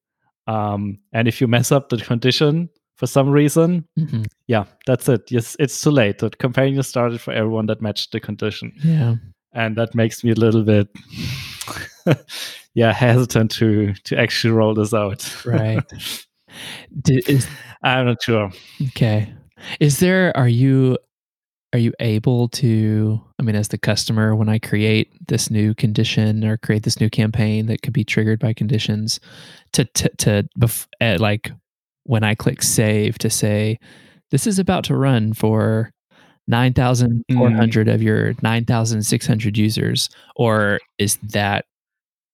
Um, 0.47 0.99
and 1.13 1.29
if 1.29 1.41
you 1.41 1.47
mess 1.47 1.73
up 1.73 1.89
the 1.89 1.99
condition, 1.99 2.71
for 2.97 3.07
some 3.07 3.31
reason, 3.31 3.87
mm-hmm. 3.99 4.23
yeah, 4.49 4.65
that's 4.87 5.09
it. 5.09 5.31
Yes, 5.31 5.57
it's 5.61 5.81
too 5.81 5.91
late. 5.91 6.19
The 6.19 6.31
campaign 6.31 6.77
is 6.77 6.89
started 6.89 7.21
for 7.21 7.33
everyone 7.33 7.67
that 7.67 7.81
matched 7.81 8.11
the 8.11 8.19
condition. 8.19 8.73
Yeah, 8.83 9.17
and 9.53 9.77
that 9.77 9.95
makes 9.95 10.25
me 10.25 10.33
a 10.33 10.35
little 10.35 10.65
bit, 10.65 10.89
yeah, 12.75 12.93
hesitant 12.93 13.53
to 13.53 13.95
to 13.95 14.19
actually 14.19 14.51
roll 14.51 14.75
this 14.75 14.93
out. 14.93 15.47
right. 15.47 15.85
is, 17.09 17.47
I'm 17.85 18.07
not 18.07 18.23
sure. 18.23 18.51
Okay. 18.89 19.33
Is 19.79 20.01
there? 20.01 20.37
Are 20.37 20.49
you? 20.49 20.99
Are 21.73 21.79
you 21.79 21.93
able 22.01 22.49
to? 22.49 23.21
I 23.39 23.43
mean, 23.43 23.55
as 23.55 23.69
the 23.69 23.79
customer, 23.79 24.35
when 24.35 24.49
I 24.49 24.59
create 24.59 25.13
this 25.29 25.51
new 25.51 25.75
condition 25.75 26.45
or 26.45 26.57
create 26.57 26.83
this 26.83 26.99
new 26.99 27.11
campaign 27.11 27.67
that 27.67 27.83
could 27.83 27.93
be 27.93 28.05
triggered 28.05 28.41
by 28.41 28.53
conditions, 28.53 29.21
to 29.73 29.85
to, 29.85 30.09
to 30.19 30.49
bef- 30.59 30.87
uh, 31.01 31.19
like 31.21 31.51
when 32.05 32.25
I 32.25 32.35
click 32.35 32.63
save 32.63 33.19
to 33.19 33.29
say, 33.29 33.79
this 34.31 34.47
is 34.47 34.59
about 34.59 34.85
to 34.85 34.97
run 34.97 35.35
for 35.35 35.93
9,400 36.49 37.87
mm. 37.87 37.95
of 37.95 38.03
your 38.03 38.35
9,600 38.43 39.59
users? 39.59 40.09
Or 40.37 40.81
is 40.99 41.19
that 41.23 41.67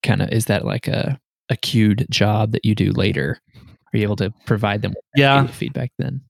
kind 0.03 0.23
of, 0.23 0.31
is 0.31 0.47
that 0.47 0.65
like 0.65 0.87
a, 0.87 1.21
a 1.51 1.57
queued 1.57 2.07
job 2.11 2.53
that 2.53 2.65
you 2.65 2.75
do 2.75 2.93
later? 2.93 3.41
Are 3.57 3.97
you 3.97 4.05
able 4.05 4.17
to 4.17 4.33
provide 4.47 4.83
them 4.83 4.95
yeah. 5.17 5.47
feedback 5.49 5.91
then? 5.99 6.23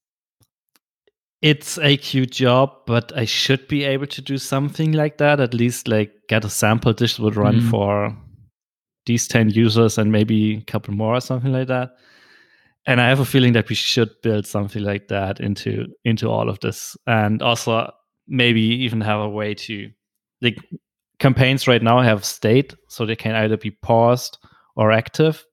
It's 1.44 1.78
a 1.78 1.98
cute 1.98 2.30
job, 2.30 2.72
but 2.86 3.12
I 3.14 3.26
should 3.26 3.68
be 3.68 3.84
able 3.84 4.06
to 4.06 4.22
do 4.22 4.38
something 4.38 4.92
like 4.92 5.18
that. 5.18 5.40
At 5.40 5.52
least 5.52 5.88
like 5.88 6.12
get 6.28 6.44
a 6.44 6.48
sample 6.48 6.94
dish 6.94 7.18
would 7.18 7.36
run 7.36 7.60
mm. 7.60 7.70
for 7.70 8.16
these 9.04 9.28
10 9.28 9.50
users 9.50 9.98
and 9.98 10.10
maybe 10.10 10.56
a 10.56 10.62
couple 10.62 10.94
more 10.94 11.14
or 11.14 11.20
something 11.20 11.52
like 11.52 11.68
that 11.68 11.90
and 12.86 13.00
I 13.00 13.08
have 13.08 13.20
a 13.20 13.24
feeling 13.24 13.54
that 13.54 13.68
we 13.68 13.74
should 13.74 14.10
build 14.22 14.46
something 14.46 14.82
like 14.82 15.08
that 15.08 15.40
into 15.40 15.86
into 16.04 16.28
all 16.28 16.48
of 16.48 16.60
this, 16.60 16.96
and 17.06 17.42
also 17.42 17.90
maybe 18.26 18.60
even 18.60 19.00
have 19.00 19.20
a 19.20 19.28
way 19.28 19.54
to 19.54 19.90
like 20.42 20.58
campaigns 21.18 21.66
right 21.66 21.82
now 21.82 22.00
have 22.00 22.24
state, 22.24 22.74
so 22.88 23.06
they 23.06 23.16
can 23.16 23.34
either 23.34 23.56
be 23.56 23.70
paused 23.70 24.38
or 24.76 24.92
active. 24.92 25.44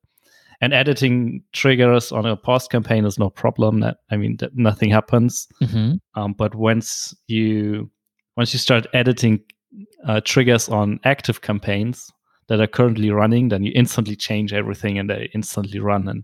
And 0.62 0.74
editing 0.74 1.43
triggers 1.54 2.12
on 2.12 2.26
a 2.26 2.38
paused 2.38 2.69
campaign 2.69 3.06
is 3.06 3.17
no 3.17 3.30
problem. 3.30 3.80
That 3.80 3.97
I 4.12 4.17
mean, 4.17 4.38
that 4.38 4.56
nothing 4.56 4.91
happens. 4.91 5.47
Mm-hmm. 5.62 5.95
Um, 6.19 6.34
but 6.34 6.56
once 6.56 7.15
you 7.28 7.89
once 8.38 8.54
you 8.54 8.60
start 8.60 8.88
editing 8.93 9.41
uh, 10.06 10.21
triggers 10.24 10.69
on 10.69 11.00
active 11.04 11.41
campaigns 11.41 12.12
that 12.47 12.62
are 12.62 12.67
currently 12.67 13.10
running, 13.10 13.50
then 13.50 13.63
you 13.63 13.71
instantly 13.74 14.15
change 14.15 14.54
everything 14.54 15.00
and 15.00 15.10
they 15.10 15.30
instantly 15.34 15.80
run. 15.80 16.08
And 16.08 16.24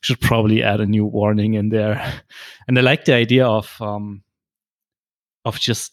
should 0.00 0.20
probably 0.20 0.62
add 0.62 0.80
a 0.80 0.86
new 0.86 1.04
warning 1.04 1.54
in 1.54 1.70
there. 1.70 2.22
And 2.68 2.78
I 2.78 2.82
like 2.82 3.04
the 3.04 3.14
idea 3.14 3.46
of 3.46 3.80
um, 3.80 4.22
of 5.44 5.58
just 5.58 5.92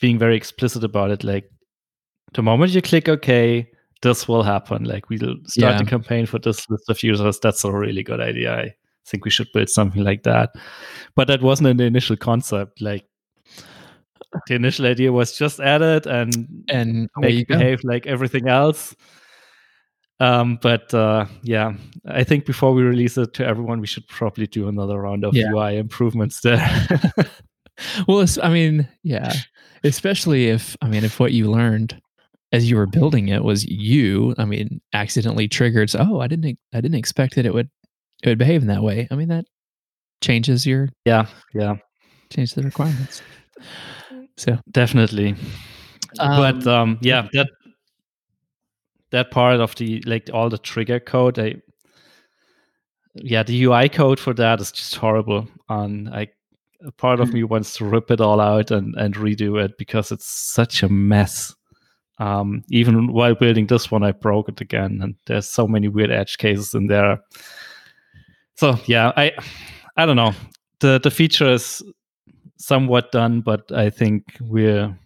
being 0.00 0.18
very 0.18 0.36
explicit 0.36 0.84
about 0.84 1.10
it. 1.10 1.22
Like 1.22 1.50
the 2.34 2.42
moment 2.42 2.72
you 2.72 2.82
click 2.82 3.08
OK, 3.08 3.70
this 4.02 4.28
will 4.28 4.42
happen. 4.42 4.84
Like 4.84 5.08
we'll 5.08 5.36
start 5.46 5.74
yeah. 5.74 5.78
the 5.78 5.84
campaign 5.84 6.26
for 6.26 6.38
this 6.38 6.68
list 6.70 6.88
of 6.88 7.02
users. 7.02 7.38
That's 7.40 7.64
a 7.64 7.72
really 7.72 8.02
good 8.02 8.20
idea. 8.20 8.56
I 8.56 8.74
think 9.06 9.24
we 9.24 9.30
should 9.30 9.48
build 9.52 9.68
something 9.68 10.04
like 10.04 10.22
that. 10.24 10.50
But 11.14 11.28
that 11.28 11.42
wasn't 11.42 11.68
in 11.68 11.76
the 11.76 11.84
initial 11.84 12.16
concept. 12.16 12.80
Like 12.80 13.06
the 14.46 14.54
initial 14.54 14.86
idea 14.86 15.12
was 15.12 15.36
just 15.36 15.60
add 15.60 15.82
it 15.82 16.06
and 16.06 16.64
and 16.68 17.08
make 17.18 17.40
it 17.40 17.48
behave 17.48 17.80
like 17.84 18.06
everything 18.06 18.48
else. 18.48 18.94
Um, 20.20 20.58
but 20.60 20.92
uh, 20.92 21.26
yeah, 21.42 21.74
I 22.06 22.24
think 22.24 22.44
before 22.44 22.74
we 22.74 22.82
release 22.82 23.16
it 23.16 23.34
to 23.34 23.46
everyone, 23.46 23.80
we 23.80 23.86
should 23.86 24.06
probably 24.08 24.46
do 24.48 24.68
another 24.68 25.00
round 25.00 25.24
of 25.24 25.34
yeah. 25.34 25.50
UI 25.52 25.76
improvements 25.76 26.40
there. 26.40 26.88
well, 28.08 28.26
I 28.42 28.48
mean, 28.48 28.88
yeah, 29.04 29.32
especially 29.84 30.48
if 30.48 30.76
I 30.82 30.88
mean, 30.88 31.04
if 31.04 31.20
what 31.20 31.32
you 31.32 31.50
learned 31.50 32.00
as 32.52 32.68
you 32.68 32.76
were 32.76 32.86
building 32.86 33.28
it 33.28 33.44
was 33.44 33.66
you, 33.66 34.34
I 34.38 34.44
mean, 34.44 34.80
accidentally 34.92 35.48
triggered. 35.48 35.90
So, 35.90 36.06
oh, 36.08 36.20
I 36.20 36.28
didn't, 36.28 36.58
I 36.72 36.80
didn't 36.80 36.98
expect 36.98 37.34
that 37.34 37.46
it 37.46 37.52
would, 37.52 37.68
it 38.22 38.28
would 38.28 38.38
behave 38.38 38.62
in 38.62 38.68
that 38.68 38.82
way. 38.82 39.06
I 39.10 39.16
mean, 39.16 39.28
that 39.28 39.44
changes 40.20 40.66
your, 40.66 40.88
yeah, 41.04 41.26
yeah, 41.54 41.76
change 42.30 42.54
the 42.54 42.62
requirements. 42.62 43.22
So 44.36 44.56
definitely, 44.70 45.34
um, 46.20 46.62
but 46.62 46.66
um, 46.66 46.98
yeah, 47.02 47.26
that 47.32 47.48
that 49.10 49.30
part 49.30 49.60
of 49.60 49.74
the 49.76 50.02
like 50.06 50.30
all 50.32 50.48
the 50.48 50.58
trigger 50.58 51.00
code, 51.00 51.38
I 51.38 51.56
yeah, 53.14 53.42
the 53.42 53.64
UI 53.64 53.88
code 53.88 54.20
for 54.20 54.34
that 54.34 54.60
is 54.60 54.70
just 54.70 54.94
horrible. 54.94 55.48
And 55.68 56.08
I 56.10 56.28
a 56.86 56.92
part 56.92 57.18
of 57.18 57.32
me 57.32 57.42
wants 57.42 57.76
to 57.76 57.84
rip 57.84 58.10
it 58.10 58.20
all 58.20 58.40
out 58.40 58.70
and 58.70 58.94
and 58.94 59.14
redo 59.14 59.62
it 59.62 59.76
because 59.78 60.12
it's 60.12 60.26
such 60.26 60.82
a 60.82 60.88
mess. 60.88 61.54
Um, 62.18 62.64
even 62.68 63.12
while 63.12 63.34
building 63.34 63.66
this 63.66 63.90
one, 63.90 64.02
I 64.02 64.12
broke 64.12 64.48
it 64.48 64.60
again, 64.60 65.00
and 65.02 65.14
there's 65.26 65.48
so 65.48 65.68
many 65.68 65.88
weird 65.88 66.10
edge 66.10 66.38
cases 66.38 66.74
in 66.74 66.88
there. 66.88 67.20
So 68.56 68.76
yeah, 68.86 69.12
I 69.16 69.32
I 69.96 70.06
don't 70.06 70.16
know. 70.16 70.32
the 70.80 71.00
The 71.02 71.10
feature 71.10 71.52
is 71.52 71.82
somewhat 72.56 73.12
done, 73.12 73.40
but 73.40 73.70
I 73.70 73.90
think 73.90 74.24
we're 74.40 74.96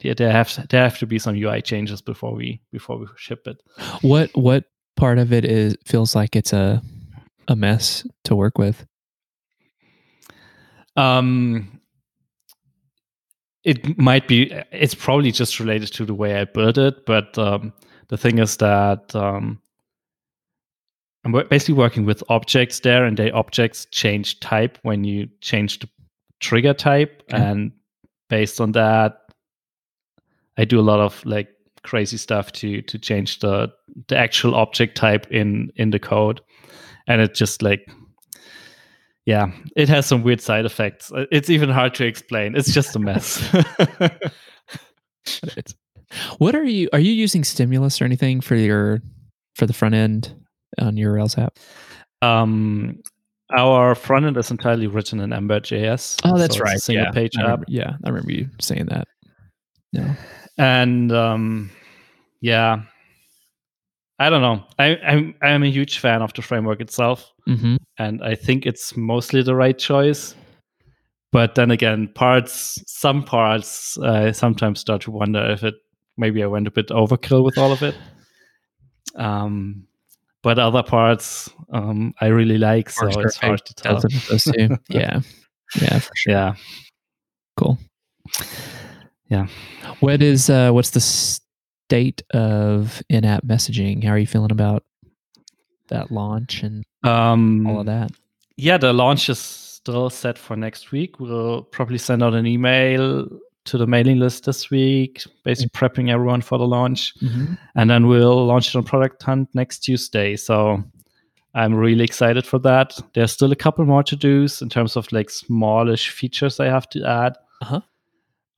yeah, 0.00 0.14
there 0.14 0.32
have 0.32 0.66
there 0.68 0.82
have 0.82 0.98
to 0.98 1.06
be 1.06 1.18
some 1.18 1.36
UI 1.36 1.62
changes 1.62 2.02
before 2.02 2.34
we 2.34 2.60
before 2.72 2.98
we 2.98 3.06
ship 3.16 3.46
it. 3.46 3.62
What 4.00 4.30
what 4.34 4.64
part 4.96 5.18
of 5.18 5.32
it 5.32 5.44
is 5.44 5.76
feels 5.84 6.14
like 6.14 6.34
it's 6.34 6.52
a 6.52 6.82
a 7.48 7.56
mess 7.56 8.06
to 8.24 8.34
work 8.34 8.58
with? 8.58 8.86
Um, 10.96 11.80
it 13.64 13.98
might 13.98 14.26
be. 14.26 14.52
It's 14.72 14.94
probably 14.94 15.32
just 15.32 15.60
related 15.60 15.92
to 15.94 16.04
the 16.04 16.14
way 16.14 16.40
I 16.40 16.44
built 16.44 16.78
it, 16.78 17.06
but 17.06 17.36
um, 17.38 17.72
the 18.08 18.16
thing 18.16 18.38
is 18.38 18.56
that 18.58 19.14
um, 19.14 19.60
I'm 21.24 21.32
basically 21.48 21.74
working 21.74 22.04
with 22.04 22.22
objects 22.28 22.80
there, 22.80 23.04
and 23.04 23.16
the 23.16 23.32
objects 23.32 23.86
change 23.90 24.40
type 24.40 24.78
when 24.82 25.04
you 25.04 25.28
change 25.40 25.78
the 25.78 25.88
trigger 26.40 26.74
type, 26.74 27.22
okay. 27.32 27.42
and 27.42 27.72
based 28.28 28.60
on 28.60 28.72
that, 28.72 29.18
I 30.58 30.64
do 30.64 30.80
a 30.80 30.82
lot 30.82 30.98
of 30.98 31.24
like 31.24 31.48
crazy 31.84 32.16
stuff 32.16 32.52
to 32.52 32.82
to 32.82 32.98
change 32.98 33.38
the 33.40 33.72
the 34.08 34.16
actual 34.16 34.54
object 34.54 34.96
type 34.96 35.30
in 35.30 35.72
in 35.76 35.90
the 35.90 36.00
code, 36.00 36.40
and 37.06 37.20
it 37.20 37.34
just 37.34 37.62
like 37.62 37.88
yeah, 39.26 39.52
it 39.76 39.88
has 39.88 40.06
some 40.06 40.22
weird 40.22 40.40
side 40.40 40.64
effects. 40.64 41.12
Uh, 41.12 41.26
it's 41.30 41.48
even 41.48 41.68
hard 41.68 41.94
to 41.94 42.04
explain. 42.04 42.56
It's 42.56 42.72
just 42.72 42.96
a 42.96 42.98
mess. 42.98 43.38
what 46.38 46.54
are 46.54 46.64
you 46.64 46.88
are 46.92 46.98
you 46.98 47.12
using 47.12 47.44
stimulus 47.44 48.00
or 48.00 48.04
anything 48.04 48.40
for 48.40 48.56
your 48.56 49.00
for 49.54 49.66
the 49.66 49.72
front 49.72 49.94
end 49.94 50.34
on 50.78 50.96
your 50.96 51.12
Rails 51.12 51.38
app? 51.38 51.58
Um 52.20 53.00
our 53.50 53.94
front 53.94 54.24
end 54.24 54.36
is 54.38 54.50
entirely 54.50 54.86
written 54.86 55.20
in 55.20 55.32
Ember.js. 55.32 56.20
Oh, 56.24 56.38
that's 56.38 56.56
so 56.56 56.62
right. 56.62 56.80
single 56.80 57.04
yeah. 57.04 57.10
page 57.12 57.36
I 57.36 57.42
app. 57.42 57.46
Remember, 57.46 57.66
yeah, 57.68 57.90
I 58.04 58.08
remember 58.08 58.32
you 58.32 58.48
saying 58.60 58.86
that. 58.86 59.06
Yeah. 59.92 60.14
And 60.58 61.12
um 61.12 61.70
yeah, 62.40 62.82
I 64.22 64.30
don't 64.30 64.40
know. 64.40 64.62
I, 64.78 64.96
I'm 64.98 65.34
I'm 65.42 65.64
a 65.64 65.70
huge 65.70 65.98
fan 65.98 66.22
of 66.22 66.32
the 66.32 66.42
framework 66.42 66.80
itself, 66.80 67.32
mm-hmm. 67.48 67.74
and 67.98 68.22
I 68.22 68.36
think 68.36 68.66
it's 68.66 68.96
mostly 68.96 69.42
the 69.42 69.56
right 69.56 69.76
choice. 69.76 70.36
But 71.32 71.56
then 71.56 71.72
again, 71.72 72.06
parts, 72.14 72.80
some 72.86 73.24
parts, 73.24 73.98
I 73.98 74.30
sometimes 74.30 74.78
start 74.78 75.02
to 75.02 75.10
wonder 75.10 75.44
if 75.50 75.64
it 75.64 75.74
maybe 76.16 76.40
I 76.40 76.46
went 76.46 76.68
a 76.68 76.70
bit 76.70 76.88
overkill 76.90 77.42
with 77.42 77.58
all 77.58 77.72
of 77.72 77.82
it. 77.82 77.96
Um, 79.16 79.88
but 80.44 80.56
other 80.56 80.84
parts 80.84 81.50
um, 81.72 82.14
I 82.20 82.26
really 82.26 82.58
like, 82.58 82.90
so 82.90 83.08
it's 83.08 83.38
hard 83.38 83.64
to 83.64 83.74
tell. 83.74 84.00
yeah, 84.88 85.20
yeah, 85.80 85.98
for 85.98 86.12
sure. 86.14 86.32
Yeah, 86.32 86.54
cool. 87.56 87.76
Yeah. 89.28 89.48
What 89.98 90.22
is 90.22 90.48
uh, 90.48 90.70
what's 90.70 90.90
the 90.90 91.00
state 91.92 92.22
of 92.32 93.02
in-app 93.10 93.44
messaging? 93.44 94.02
How 94.02 94.12
are 94.12 94.18
you 94.18 94.26
feeling 94.26 94.50
about 94.50 94.82
that 95.88 96.10
launch 96.10 96.62
and 96.62 96.82
um, 97.04 97.66
all 97.66 97.80
of 97.80 97.86
that? 97.86 98.10
Yeah, 98.56 98.78
the 98.78 98.94
launch 98.94 99.28
is 99.28 99.38
still 99.38 100.08
set 100.08 100.38
for 100.38 100.56
next 100.56 100.90
week. 100.90 101.20
We'll 101.20 101.64
probably 101.64 101.98
send 101.98 102.22
out 102.22 102.32
an 102.32 102.46
email 102.46 103.28
to 103.66 103.76
the 103.76 103.86
mailing 103.86 104.18
list 104.18 104.46
this 104.46 104.70
week, 104.70 105.22
basically 105.44 105.68
mm-hmm. 105.68 105.84
prepping 105.84 106.10
everyone 106.10 106.40
for 106.40 106.56
the 106.56 106.66
launch. 106.66 107.12
Mm-hmm. 107.20 107.54
And 107.74 107.90
then 107.90 108.06
we'll 108.06 108.46
launch 108.46 108.68
it 108.68 108.78
on 108.78 108.84
Product 108.84 109.22
Hunt 109.22 109.50
next 109.52 109.80
Tuesday. 109.80 110.34
So 110.36 110.82
I'm 111.54 111.74
really 111.74 112.04
excited 112.04 112.46
for 112.46 112.58
that. 112.60 112.98
There's 113.12 113.32
still 113.32 113.52
a 113.52 113.56
couple 113.56 113.84
more 113.84 114.02
to 114.04 114.16
dos 114.16 114.62
in 114.62 114.70
terms 114.70 114.96
of 114.96 115.12
like 115.12 115.28
smallish 115.28 116.08
features 116.08 116.58
I 116.58 116.68
have 116.68 116.88
to 116.88 117.04
add. 117.04 117.36
Uh-huh. 117.60 117.80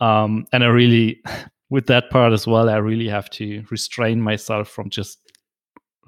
Um, 0.06 0.46
and 0.52 0.62
I 0.62 0.68
really 0.68 1.20
with 1.74 1.88
that 1.88 2.08
part 2.08 2.32
as 2.32 2.46
well, 2.46 2.70
I 2.70 2.76
really 2.76 3.08
have 3.08 3.28
to 3.30 3.64
restrain 3.68 4.20
myself 4.20 4.68
from 4.68 4.90
just 4.90 5.18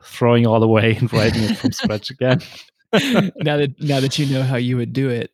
throwing 0.00 0.46
all 0.46 0.62
away 0.62 0.94
and 1.00 1.12
writing 1.12 1.42
it 1.42 1.56
from 1.58 1.72
scratch 1.72 2.08
again. 2.08 2.40
now 2.92 3.56
that 3.56 3.74
now 3.80 3.98
that 3.98 4.16
you 4.16 4.26
know 4.26 4.44
how 4.44 4.54
you 4.56 4.76
would 4.76 4.92
do 4.92 5.08
it. 5.08 5.32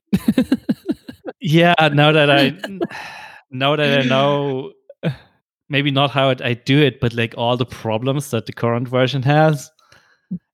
yeah, 1.39 1.75
now 1.93 2.13
that 2.13 2.31
I 2.31 2.59
now 3.51 3.77
that 3.77 4.01
I 4.01 4.09
know 4.09 4.73
maybe 5.69 5.91
not 5.91 6.11
how 6.11 6.31
it, 6.31 6.41
I 6.41 6.55
do 6.55 6.81
it, 6.81 6.99
but 6.99 7.13
like 7.13 7.35
all 7.37 7.59
the 7.59 7.67
problems 7.67 8.31
that 8.31 8.47
the 8.47 8.55
current 8.55 8.89
version 8.89 9.23
has. 9.25 9.71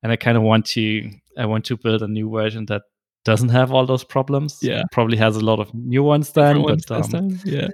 And 0.02 0.10
I 0.10 0.16
kind 0.16 0.36
of 0.36 0.42
want 0.42 0.66
to 0.74 1.08
I 1.38 1.46
want 1.46 1.64
to 1.66 1.76
build 1.76 2.02
a 2.02 2.08
new 2.08 2.28
version 2.28 2.66
that 2.66 2.82
doesn't 3.24 3.50
have 3.50 3.70
all 3.70 3.86
those 3.86 4.02
problems. 4.02 4.58
Yeah. 4.60 4.82
Probably 4.90 5.18
has 5.18 5.36
a 5.36 5.44
lot 5.44 5.60
of 5.60 5.72
new 5.72 6.02
ones 6.02 6.32
then. 6.32 6.62
But 6.62 7.14
um, 7.14 7.38
yeah 7.44 7.68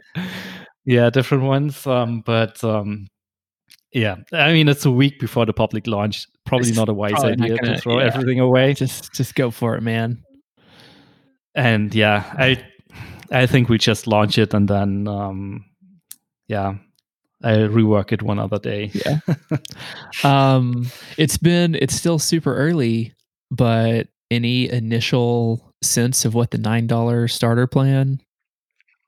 yeah 0.84 1.10
different 1.10 1.44
ones 1.44 1.86
um 1.86 2.20
but 2.20 2.62
um 2.64 3.06
yeah 3.92 4.16
i 4.32 4.52
mean 4.52 4.68
it's 4.68 4.84
a 4.84 4.90
week 4.90 5.18
before 5.18 5.46
the 5.46 5.52
public 5.52 5.86
launch 5.86 6.26
probably 6.44 6.68
it's 6.68 6.76
not 6.76 6.88
a 6.88 6.94
wise 6.94 7.24
idea 7.24 7.56
gonna, 7.56 7.74
to 7.74 7.80
throw 7.80 7.98
yeah. 7.98 8.06
everything 8.06 8.40
away. 8.40 8.74
Just 8.74 9.12
just 9.12 9.34
go 9.34 9.50
for 9.50 9.76
it 9.76 9.82
man. 9.82 10.22
And 11.54 11.94
yeah 11.94 12.32
i 12.36 12.64
i 13.30 13.46
think 13.46 13.68
we 13.68 13.78
just 13.78 14.06
launch 14.06 14.38
it 14.38 14.54
and 14.54 14.68
then 14.68 15.08
um 15.08 15.64
yeah 16.48 16.74
i 17.42 17.52
rework 17.52 18.12
it 18.12 18.22
one 18.22 18.38
other 18.38 18.58
day. 18.58 18.90
Yeah. 18.94 19.18
Um 20.24 20.86
it's 21.16 21.38
been 21.38 21.74
it's 21.74 21.94
still 21.94 22.18
super 22.18 22.54
early 22.54 23.12
but 23.50 24.08
any 24.30 24.70
initial 24.70 25.72
sense 25.82 26.24
of 26.24 26.34
what 26.34 26.50
the 26.50 26.58
nine 26.58 26.86
dollar 26.86 27.28
starter 27.28 27.66
plan 27.66 28.20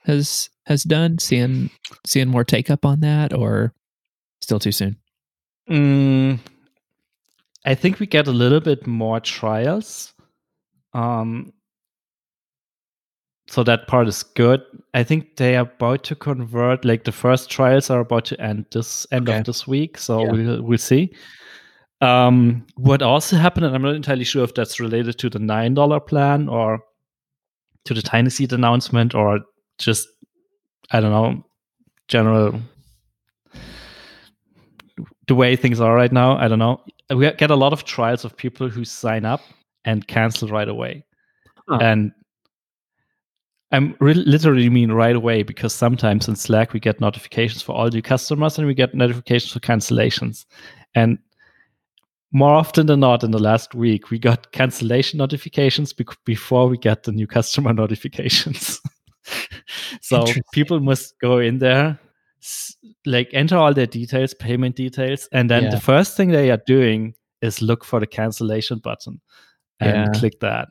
has 0.07 0.49
has 0.67 0.85
done? 0.85 1.19
Seeing 1.19 1.71
seeing 2.07 2.29
more 2.29 2.45
take 2.45 2.71
up 2.71 2.85
on 2.85 3.01
that, 3.01 3.33
or 3.33 3.73
still 4.41 4.59
too 4.59 4.73
soon? 4.73 4.97
Mm, 5.71 6.39
I 7.65 7.75
think 7.75 7.99
we 7.99 8.07
get 8.07 8.29
a 8.29 8.33
little 8.33 8.61
bit 8.61 8.87
more 8.87 9.21
trials. 9.21 10.15
Um, 10.95 11.53
so 13.49 13.63
that 13.63 13.87
part 13.87 14.09
is 14.09 14.23
good. 14.23 14.63
I 14.95 15.05
think 15.05 15.37
they 15.37 15.57
are 15.57 15.63
about 15.63 16.03
to 16.05 16.15
convert. 16.15 16.85
Like 16.85 17.05
the 17.05 17.13
first 17.13 17.51
trials 17.51 17.91
are 17.91 18.01
about 18.01 18.25
to 18.27 18.41
end 18.41 18.67
this 18.73 19.07
end 19.13 19.29
okay. 19.29 19.39
of 19.39 19.45
this 19.45 19.67
week. 19.67 19.99
So 19.99 20.25
yeah. 20.25 20.33
we'll 20.33 20.63
we'll 20.63 20.79
see. 20.79 21.13
Um, 22.01 22.67
what 22.77 23.03
also 23.03 23.37
happened, 23.37 23.67
and 23.67 23.75
I'm 23.75 23.83
not 23.83 23.95
entirely 23.95 24.25
sure 24.25 24.45
if 24.45 24.55
that's 24.55 24.81
related 24.81 25.19
to 25.19 25.31
the 25.31 25.39
nine 25.39 25.75
dollar 25.75 26.01
plan 26.01 26.49
or 26.49 26.81
to 27.85 27.95
the 27.95 28.03
TinySeed 28.03 28.53
announcement 28.53 29.15
or 29.15 29.41
just 29.79 30.09
I 30.91 31.01
don't 31.01 31.11
know, 31.11 31.45
general 32.09 32.61
the 35.27 35.35
way 35.35 35.57
things 35.57 35.81
are 35.81 35.95
right 35.95 36.13
now. 36.13 36.37
I 36.37 36.49
don't 36.49 36.59
know. 36.59 36.81
We 37.11 37.31
get 37.33 37.51
a 37.51 37.57
lot 37.57 37.73
of 37.73 37.85
trials 37.85 38.25
of 38.25 38.37
people 38.37 38.69
who 38.69 38.85
sign 38.85 39.25
up 39.25 39.41
and 39.85 40.07
cancel 40.07 40.49
right 40.49 40.69
away, 40.69 41.05
huh. 41.69 41.79
and 41.81 42.13
I'm 43.73 43.97
re- 44.01 44.15
literally 44.15 44.69
mean 44.71 44.93
right 44.93 45.15
away 45.15 45.43
because 45.43 45.73
sometimes 45.73 46.29
in 46.29 46.37
Slack 46.37 46.73
we 46.73 46.81
get 46.81 47.01
notifications 47.01 47.63
for 47.63 47.75
all 47.75 47.89
new 47.89 48.03
customers 48.03 48.59
and 48.59 48.67
we 48.67 48.75
get 48.75 48.95
notifications 48.95 49.53
for 49.53 49.61
cancellations, 49.61 50.47
and 50.95 51.19
more 52.33 52.55
often 52.55 52.87
than 52.87 53.01
not 53.01 53.23
in 53.23 53.31
the 53.31 53.39
last 53.39 53.75
week 53.75 54.11
we 54.11 54.19
got 54.19 54.51
cancellation 54.53 55.19
notifications 55.19 55.93
be- 55.93 56.05
before 56.25 56.69
we 56.69 56.77
get 56.77 57.05
the 57.05 57.13
new 57.13 57.27
customer 57.27 57.73
notifications. 57.83 58.81
so 60.01 60.25
people 60.53 60.81
must 60.81 61.15
go 61.21 61.39
in 61.39 61.59
there 61.59 61.99
like 63.05 63.29
enter 63.33 63.57
all 63.57 63.73
their 63.75 63.87
details 63.87 64.35
payment 64.35 64.77
details 64.77 65.29
and 65.33 65.51
then 65.51 65.65
yeah. 65.65 65.71
the 65.71 65.81
first 65.81 66.17
thing 66.17 66.31
they 66.31 66.51
are 66.51 66.61
doing 66.67 67.15
is 67.43 67.63
look 67.63 67.85
for 67.85 68.01
the 68.01 68.07
cancellation 68.07 68.79
button 68.79 69.21
and 69.81 70.15
yeah. 70.15 70.21
click 70.21 70.39
that 70.41 70.69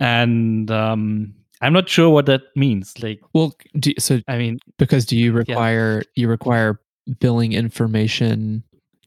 and 0.00 0.70
um 0.70 1.34
i'm 1.60 1.72
not 1.72 1.88
sure 1.88 2.10
what 2.10 2.26
that 2.26 2.42
means 2.54 2.94
like 3.02 3.20
well 3.32 3.54
do, 3.78 3.92
so 3.98 4.20
i 4.28 4.36
mean 4.36 4.58
because 4.78 5.06
do 5.06 5.16
you 5.16 5.32
require 5.32 5.98
yeah. 5.98 6.22
you 6.22 6.28
require 6.28 6.80
billing 7.20 7.52
information 7.52 8.62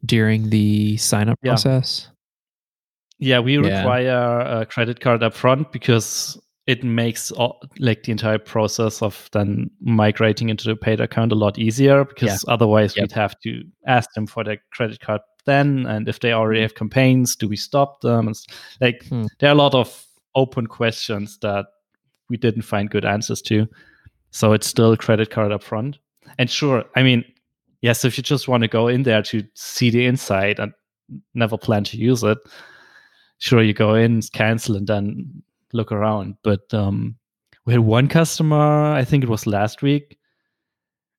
during 0.05 0.49
the 0.49 0.97
sign 0.97 1.29
up 1.29 1.39
process 1.41 2.09
yeah 3.19 3.39
we 3.39 3.57
require 3.57 4.39
a 4.39 4.65
credit 4.65 4.99
card 4.99 5.21
up 5.21 5.33
front 5.33 5.71
because 5.71 6.41
it 6.71 6.85
makes 6.85 7.31
all, 7.31 7.61
like 7.79 8.03
the 8.03 8.13
entire 8.13 8.39
process 8.39 9.01
of 9.01 9.29
then 9.33 9.69
migrating 9.81 10.47
into 10.47 10.69
the 10.69 10.75
paid 10.75 11.01
account 11.01 11.33
a 11.33 11.35
lot 11.35 11.59
easier 11.59 12.05
because 12.05 12.45
yeah. 12.47 12.53
otherwise 12.53 12.95
yep. 12.95 13.03
we'd 13.03 13.11
have 13.11 13.37
to 13.41 13.61
ask 13.87 14.09
them 14.13 14.25
for 14.25 14.45
their 14.45 14.57
credit 14.71 15.01
card 15.01 15.19
then 15.45 15.85
and 15.85 16.07
if 16.07 16.21
they 16.21 16.31
already 16.31 16.61
have 16.61 16.75
campaigns 16.75 17.35
do 17.35 17.45
we 17.45 17.57
stop 17.57 17.99
them 17.99 18.25
and 18.27 18.37
like 18.79 19.05
hmm. 19.07 19.25
there 19.39 19.49
are 19.49 19.53
a 19.53 19.63
lot 19.63 19.75
of 19.75 20.05
open 20.35 20.65
questions 20.65 21.37
that 21.39 21.65
we 22.29 22.37
didn't 22.37 22.61
find 22.61 22.89
good 22.89 23.03
answers 23.03 23.41
to 23.41 23.67
so 24.29 24.53
it's 24.53 24.67
still 24.67 24.95
credit 24.95 25.29
card 25.29 25.51
up 25.51 25.61
front 25.61 25.97
and 26.37 26.49
sure 26.49 26.85
i 26.95 27.03
mean 27.03 27.21
yes 27.81 28.05
if 28.05 28.17
you 28.17 28.23
just 28.23 28.47
want 28.47 28.61
to 28.61 28.69
go 28.69 28.87
in 28.87 29.03
there 29.03 29.21
to 29.21 29.43
see 29.55 29.89
the 29.89 30.05
inside 30.05 30.57
and 30.57 30.71
never 31.33 31.57
plan 31.57 31.83
to 31.83 31.97
use 31.97 32.23
it 32.23 32.37
sure 33.39 33.61
you 33.61 33.73
go 33.73 33.93
in 33.93 34.21
cancel 34.31 34.77
and 34.77 34.87
then 34.87 35.43
look 35.73 35.91
around. 35.91 36.35
But 36.43 36.73
um, 36.73 37.15
we 37.65 37.73
had 37.73 37.81
one 37.81 38.07
customer, 38.07 38.93
I 38.93 39.03
think 39.03 39.23
it 39.23 39.29
was 39.29 39.47
last 39.47 39.81
week, 39.81 40.17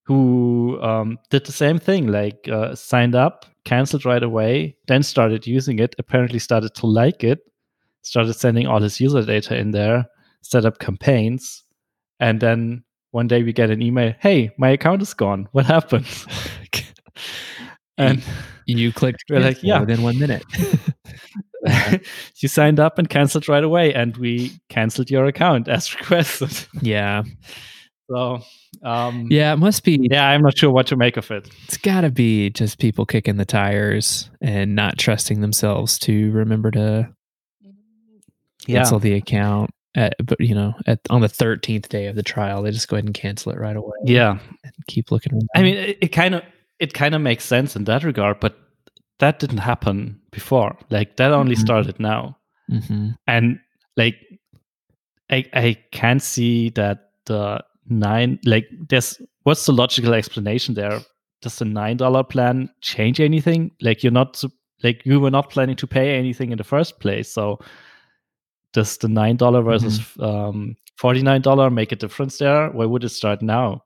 who 0.05 0.81
um, 0.83 1.19
did 1.31 1.47
the 1.47 1.53
same 1.53 1.79
thing, 1.79 2.09
like 2.09 2.49
uh, 2.51 2.75
signed 2.75 3.15
up, 3.15 3.47
canceled 3.65 4.05
right 4.05 4.23
away, 4.23 4.77
then 4.89 5.03
started 5.03 5.47
using 5.47 5.79
it, 5.79 5.95
apparently 5.99 6.39
started 6.39 6.75
to 6.75 6.87
like 6.87 7.23
it, 7.23 7.41
started 8.03 8.35
sending 8.35 8.67
all 8.67 8.81
his 8.81 9.01
user 9.01 9.25
data 9.25 9.57
in 9.57 9.71
there, 9.71 10.07
set 10.43 10.65
up 10.65 10.79
campaigns, 10.79 11.63
and 12.19 12.41
then 12.41 12.83
one 13.13 13.29
day 13.29 13.43
we 13.43 13.53
get 13.53 13.71
an 13.71 13.83
email, 13.83 14.13
hey, 14.21 14.51
my 14.59 14.71
account 14.71 15.03
is 15.03 15.15
gone. 15.15 15.49
What 15.53 15.67
happened? 15.67 16.07
and 17.99 18.23
you 18.67 18.93
clicked 18.93 19.25
we're 19.29 19.41
like, 19.41 19.63
yeah, 19.63 19.81
within 19.81 20.03
one 20.03 20.19
minute. 20.19 20.45
you 22.37 22.49
signed 22.49 22.81
up 22.81 22.99
and 22.99 23.09
canceled 23.09 23.49
right 23.49 23.65
away, 23.65 23.95
and 23.95 24.17
we 24.17 24.53
canceled 24.69 25.11
your 25.11 25.27
account 25.27 25.69
as 25.69 25.95
requested. 25.99 26.67
Yeah. 26.81 27.23
So, 28.11 28.41
um, 28.83 29.29
yeah, 29.31 29.53
it 29.53 29.59
must 29.59 29.85
be. 29.85 30.09
Yeah, 30.11 30.29
I'm 30.29 30.43
not 30.43 30.59
sure 30.59 30.71
what 30.71 30.87
to 30.89 30.97
make 30.97 31.17
of 31.17 31.31
it. 31.31 31.49
It's 31.65 31.77
got 31.77 32.03
to 32.03 32.11
be 32.11 32.51
just 32.51 32.79
people 32.79 33.07
kicking 33.07 33.37
the 33.37 33.45
tires 33.45 34.31
and 34.41 34.75
not 34.75 34.99
trusting 34.99 35.41
themselves 35.41 35.99
to 36.01 36.31
remember 36.33 36.71
to 36.73 37.09
cancel 38.67 38.99
yeah. 38.99 39.03
the 39.03 39.15
account. 39.15 39.71
At, 39.95 40.15
but 40.25 40.41
you 40.41 40.55
know, 40.55 40.75
at 40.87 41.01
on 41.11 41.21
the 41.21 41.29
13th 41.29 41.89
day 41.89 42.07
of 42.07 42.17
the 42.17 42.23
trial, 42.23 42.63
they 42.63 42.71
just 42.71 42.89
go 42.89 42.97
ahead 42.97 43.05
and 43.05 43.15
cancel 43.15 43.53
it 43.53 43.59
right 43.59 43.77
away. 43.77 43.93
Yeah, 44.05 44.39
and 44.65 44.73
keep 44.89 45.11
looking. 45.11 45.35
Around. 45.35 45.49
I 45.55 45.63
mean, 45.63 45.97
it 46.01 46.09
kind 46.09 46.35
of 46.35 46.43
it 46.79 46.95
kind 46.95 47.15
of 47.15 47.21
makes 47.21 47.45
sense 47.45 47.77
in 47.77 47.85
that 47.85 48.03
regard, 48.03 48.41
but 48.41 48.57
that 49.19 49.39
didn't 49.39 49.59
happen 49.59 50.21
before. 50.31 50.77
Like 50.91 51.17
that 51.17 51.33
only 51.33 51.55
mm-hmm. 51.55 51.65
started 51.65 52.01
now, 52.01 52.37
mm-hmm. 52.71 53.11
and 53.27 53.59
like 53.97 54.17
I 55.31 55.45
I 55.55 55.77
can 55.93 56.21
see 56.21 56.71
that 56.71 57.11
the 57.27 57.63
nine 57.89 58.39
like 58.45 58.67
there's 58.89 59.21
what's 59.43 59.67
the 59.67 59.73
logical 59.73 60.15
explanation 60.15 60.75
there? 60.75 61.01
Does 61.41 61.59
the 61.59 61.65
nine 61.65 61.97
dollar 61.97 62.25
plan 62.25 62.71
change 62.81 63.21
anything? 63.21 63.73
Like 63.81 64.03
you're 64.03 64.13
not 64.13 64.43
like 64.83 65.03
you 65.05 65.21
were 65.21 65.31
not 65.31 65.51
planning 65.51 65.77
to 65.77 65.87
pay 65.87 66.17
anything 66.17 66.53
in 66.53 66.59
the 66.59 66.65
first 66.65 67.01
place, 67.01 67.33
so 67.33 67.59
does 68.73 68.97
the 68.99 69.09
nine 69.09 69.37
dollar 69.37 69.63
versus 69.63 69.99
mm-hmm. 70.01 70.23
um, 70.23 70.77
forty 70.97 71.23
nine 71.23 71.43
dollar 71.43 71.71
make 71.71 71.93
a 71.93 71.97
difference 71.97 72.39
there? 72.39 72.71
Why 72.71 72.87
would 72.87 73.05
it 73.05 73.11
start 73.11 73.43
now? 73.43 73.85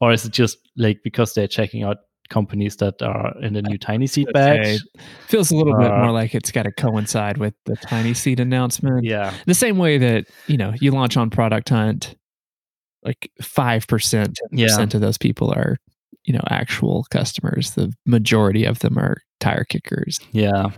Or 0.00 0.12
is 0.12 0.24
it 0.24 0.32
just 0.32 0.58
like 0.76 1.00
because 1.02 1.34
they're 1.34 1.48
checking 1.48 1.82
out 1.82 1.98
companies 2.28 2.76
that 2.76 3.00
are 3.02 3.34
in 3.40 3.54
the 3.54 3.62
new 3.62 3.78
TinySeed 3.78 4.32
batch. 4.32 4.80
Feels 5.26 5.50
a 5.50 5.56
little 5.56 5.74
uh, 5.74 5.78
bit 5.78 5.90
more 5.90 6.10
like 6.10 6.34
it's 6.34 6.50
got 6.50 6.64
to 6.64 6.72
coincide 6.72 7.38
with 7.38 7.54
the 7.64 7.76
TinySeed 7.76 8.40
announcement. 8.40 9.04
Yeah. 9.04 9.34
The 9.46 9.54
same 9.54 9.78
way 9.78 9.98
that, 9.98 10.26
you 10.46 10.56
know, 10.56 10.72
you 10.80 10.90
launch 10.90 11.16
on 11.16 11.30
Product 11.30 11.68
Hunt, 11.68 12.16
like 13.02 13.30
5%, 13.42 13.86
10% 13.86 14.34
yeah. 14.52 14.82
of 14.82 15.00
those 15.00 15.18
people 15.18 15.50
are, 15.52 15.76
you 16.24 16.32
know, 16.32 16.44
actual 16.50 17.04
customers. 17.10 17.72
The 17.72 17.92
majority 18.06 18.64
of 18.64 18.80
them 18.80 18.98
are 18.98 19.18
tire 19.40 19.64
kickers. 19.64 20.18
Yeah. 20.32 20.70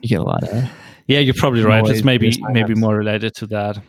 You 0.00 0.08
get 0.08 0.20
a 0.20 0.24
lot 0.24 0.42
of 0.44 0.70
Yeah, 1.06 1.20
you're 1.20 1.34
probably 1.34 1.62
right. 1.62 1.86
It's 1.88 2.04
maybe 2.04 2.36
maybe 2.50 2.74
more 2.74 2.96
related 2.96 3.34
to 3.36 3.46
that. 3.48 3.80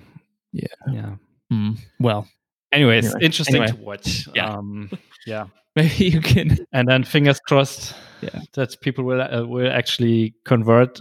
Yeah. 0.53 0.67
Yeah. 0.91 1.15
Mm. 1.51 1.77
Well, 1.99 2.27
anyways, 2.71 3.05
anyway. 3.05 3.19
interesting 3.25 3.55
anyway. 3.57 3.71
to 3.71 3.75
watch. 3.75 4.27
Yeah. 4.33 4.53
Um, 4.53 4.89
yeah. 5.29 5.45
maybe 5.75 6.05
you 6.05 6.21
can 6.21 6.57
and 6.73 6.87
then 6.87 7.03
fingers 7.03 7.39
crossed 7.39 7.93
yeah. 8.21 8.41
that 8.53 8.75
people 8.81 9.03
will 9.03 9.21
uh, 9.21 9.45
will 9.45 9.71
actually 9.71 10.33
convert 10.45 10.99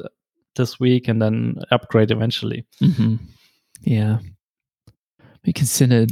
this 0.56 0.78
week 0.78 1.08
and 1.08 1.22
then 1.22 1.56
upgrade 1.70 2.10
eventually. 2.10 2.64
Mm-hmm. 2.82 3.16
yeah. 3.82 4.18
We 5.46 5.52
can 5.52 5.66
send 5.66 5.92
a 5.92 6.06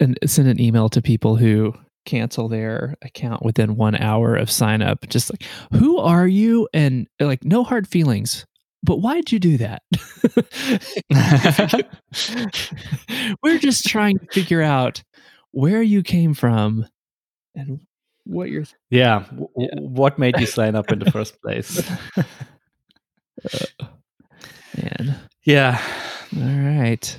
and 0.00 0.18
send 0.26 0.48
an 0.48 0.60
email 0.60 0.88
to 0.90 1.00
people 1.02 1.36
who 1.36 1.74
cancel 2.04 2.48
their 2.48 2.96
account 3.02 3.44
within 3.44 3.76
one 3.76 3.96
hour 3.96 4.34
of 4.36 4.50
sign 4.50 4.82
up. 4.82 5.08
Just 5.08 5.30
like 5.32 5.44
who 5.72 5.98
are 5.98 6.26
you? 6.26 6.68
And 6.74 7.08
like 7.20 7.44
no 7.44 7.64
hard 7.64 7.88
feelings. 7.88 8.44
But 8.82 9.00
why'd 9.00 9.32
you 9.32 9.38
do 9.40 9.56
that? 9.58 9.82
We're 13.42 13.58
just 13.58 13.84
trying 13.86 14.18
to 14.18 14.26
figure 14.26 14.62
out 14.62 15.02
where 15.50 15.82
you 15.82 16.02
came 16.02 16.32
from 16.32 16.86
and 17.58 17.80
what 18.24 18.50
you're 18.50 18.64
yeah, 18.90 19.24
w- 19.30 19.48
yeah. 19.56 19.80
what 19.80 20.18
made 20.18 20.38
you 20.38 20.46
sign 20.46 20.74
up 20.76 20.92
in 20.92 20.98
the 20.98 21.10
first 21.10 21.40
place? 21.42 21.82
Uh, 23.80 23.86
man. 24.76 25.14
Yeah. 25.44 25.80
All 26.36 26.42
right 26.42 27.16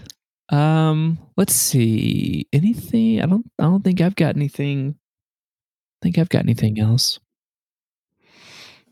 um 0.50 1.20
let's 1.38 1.54
see. 1.54 2.48
Anything 2.54 3.22
i 3.22 3.26
don't 3.26 3.50
i 3.60 3.64
don't 3.64 3.84
think 3.84 4.02
i've 4.02 4.16
got 4.16 4.36
anything 4.36 4.96
I 4.98 5.98
think 6.04 6.18
i've 6.18 6.30
got 6.30 6.44
anything 6.44 6.80
else. 6.80 7.20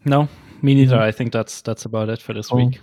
No 0.05 0.29
me 0.61 0.75
neither. 0.75 0.95
Mm-hmm. 0.95 1.03
i 1.03 1.11
think 1.11 1.31
that's 1.31 1.61
that's 1.61 1.85
about 1.85 2.09
it 2.09 2.21
for 2.21 2.33
this 2.33 2.47
cool. 2.47 2.67
week. 2.67 2.79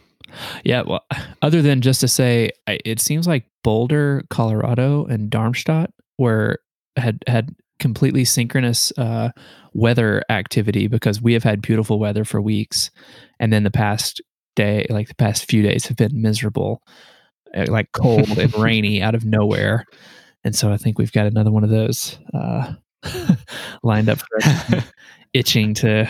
Yeah 0.65 0.83
well 0.83 1.05
other 1.43 1.63
than 1.63 1.81
just 1.81 2.01
to 2.01 2.09
say 2.09 2.51
it 2.67 3.01
seems 3.01 3.27
like 3.27 3.45
boulder 3.63 4.25
colorado 4.31 5.05
and 5.07 5.31
darmstadt 5.31 5.91
were 6.19 6.59
had 6.97 7.23
had 7.27 7.55
completely 7.85 8.25
synchronous 8.25 8.91
uh, 8.97 9.29
weather 9.75 10.23
activity 10.31 10.87
because 10.87 11.21
we 11.21 11.35
have 11.35 11.43
had 11.43 11.61
beautiful 11.61 11.99
weather 11.99 12.25
for 12.25 12.41
weeks, 12.41 12.91
and 13.39 13.53
then 13.53 13.63
the 13.63 13.71
past 13.71 14.23
day, 14.57 14.87
like 14.89 15.09
the 15.09 15.15
past 15.17 15.45
few 15.45 15.61
days, 15.61 15.85
have 15.89 15.99
been 15.99 16.23
miserable, 16.23 16.81
uh, 17.55 17.67
like 17.69 17.93
cold 17.93 18.39
and 18.39 18.55
rainy 18.59 19.03
out 19.03 19.15
of 19.15 19.27
nowhere. 19.27 19.85
And 20.45 20.57
so 20.57 20.73
I 20.73 20.79
think 20.79 20.99
we've 20.99 21.13
got 21.13 21.27
another 21.27 21.51
one 21.51 21.63
of 21.63 21.69
those 21.69 22.19
uh, 22.33 22.73
lined 23.83 24.09
up 24.09 24.21
for 24.21 24.83
itching 25.35 25.75
to. 25.75 26.09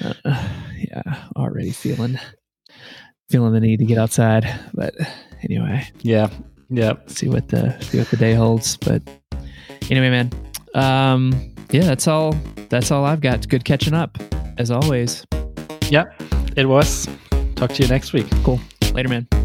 Uh, 0.00 0.48
yeah, 0.78 1.28
already 1.36 1.70
feeling 1.70 2.18
feeling 3.28 3.52
the 3.52 3.60
need 3.60 3.80
to 3.80 3.84
get 3.84 3.98
outside, 3.98 4.46
but 4.72 4.94
anyway, 5.42 5.86
yeah, 6.00 6.30
yeah. 6.70 6.94
See 7.08 7.28
what 7.28 7.48
the 7.48 7.78
see 7.80 7.98
what 7.98 8.08
the 8.08 8.16
day 8.16 8.32
holds, 8.32 8.78
but 8.78 9.02
Anyway, 9.90 10.10
man. 10.10 10.30
Um, 10.74 11.54
yeah, 11.70 11.84
that's 11.84 12.08
all. 12.08 12.32
That's 12.68 12.90
all 12.90 13.04
I've 13.04 13.20
got. 13.20 13.48
Good 13.48 13.64
catching 13.64 13.94
up, 13.94 14.18
as 14.58 14.70
always. 14.70 15.24
Yep, 15.90 16.22
it 16.56 16.66
was. 16.66 17.08
Talk 17.54 17.72
to 17.72 17.82
you 17.82 17.88
next 17.88 18.12
week. 18.12 18.26
Cool. 18.42 18.60
Later, 18.92 19.08
man. 19.08 19.43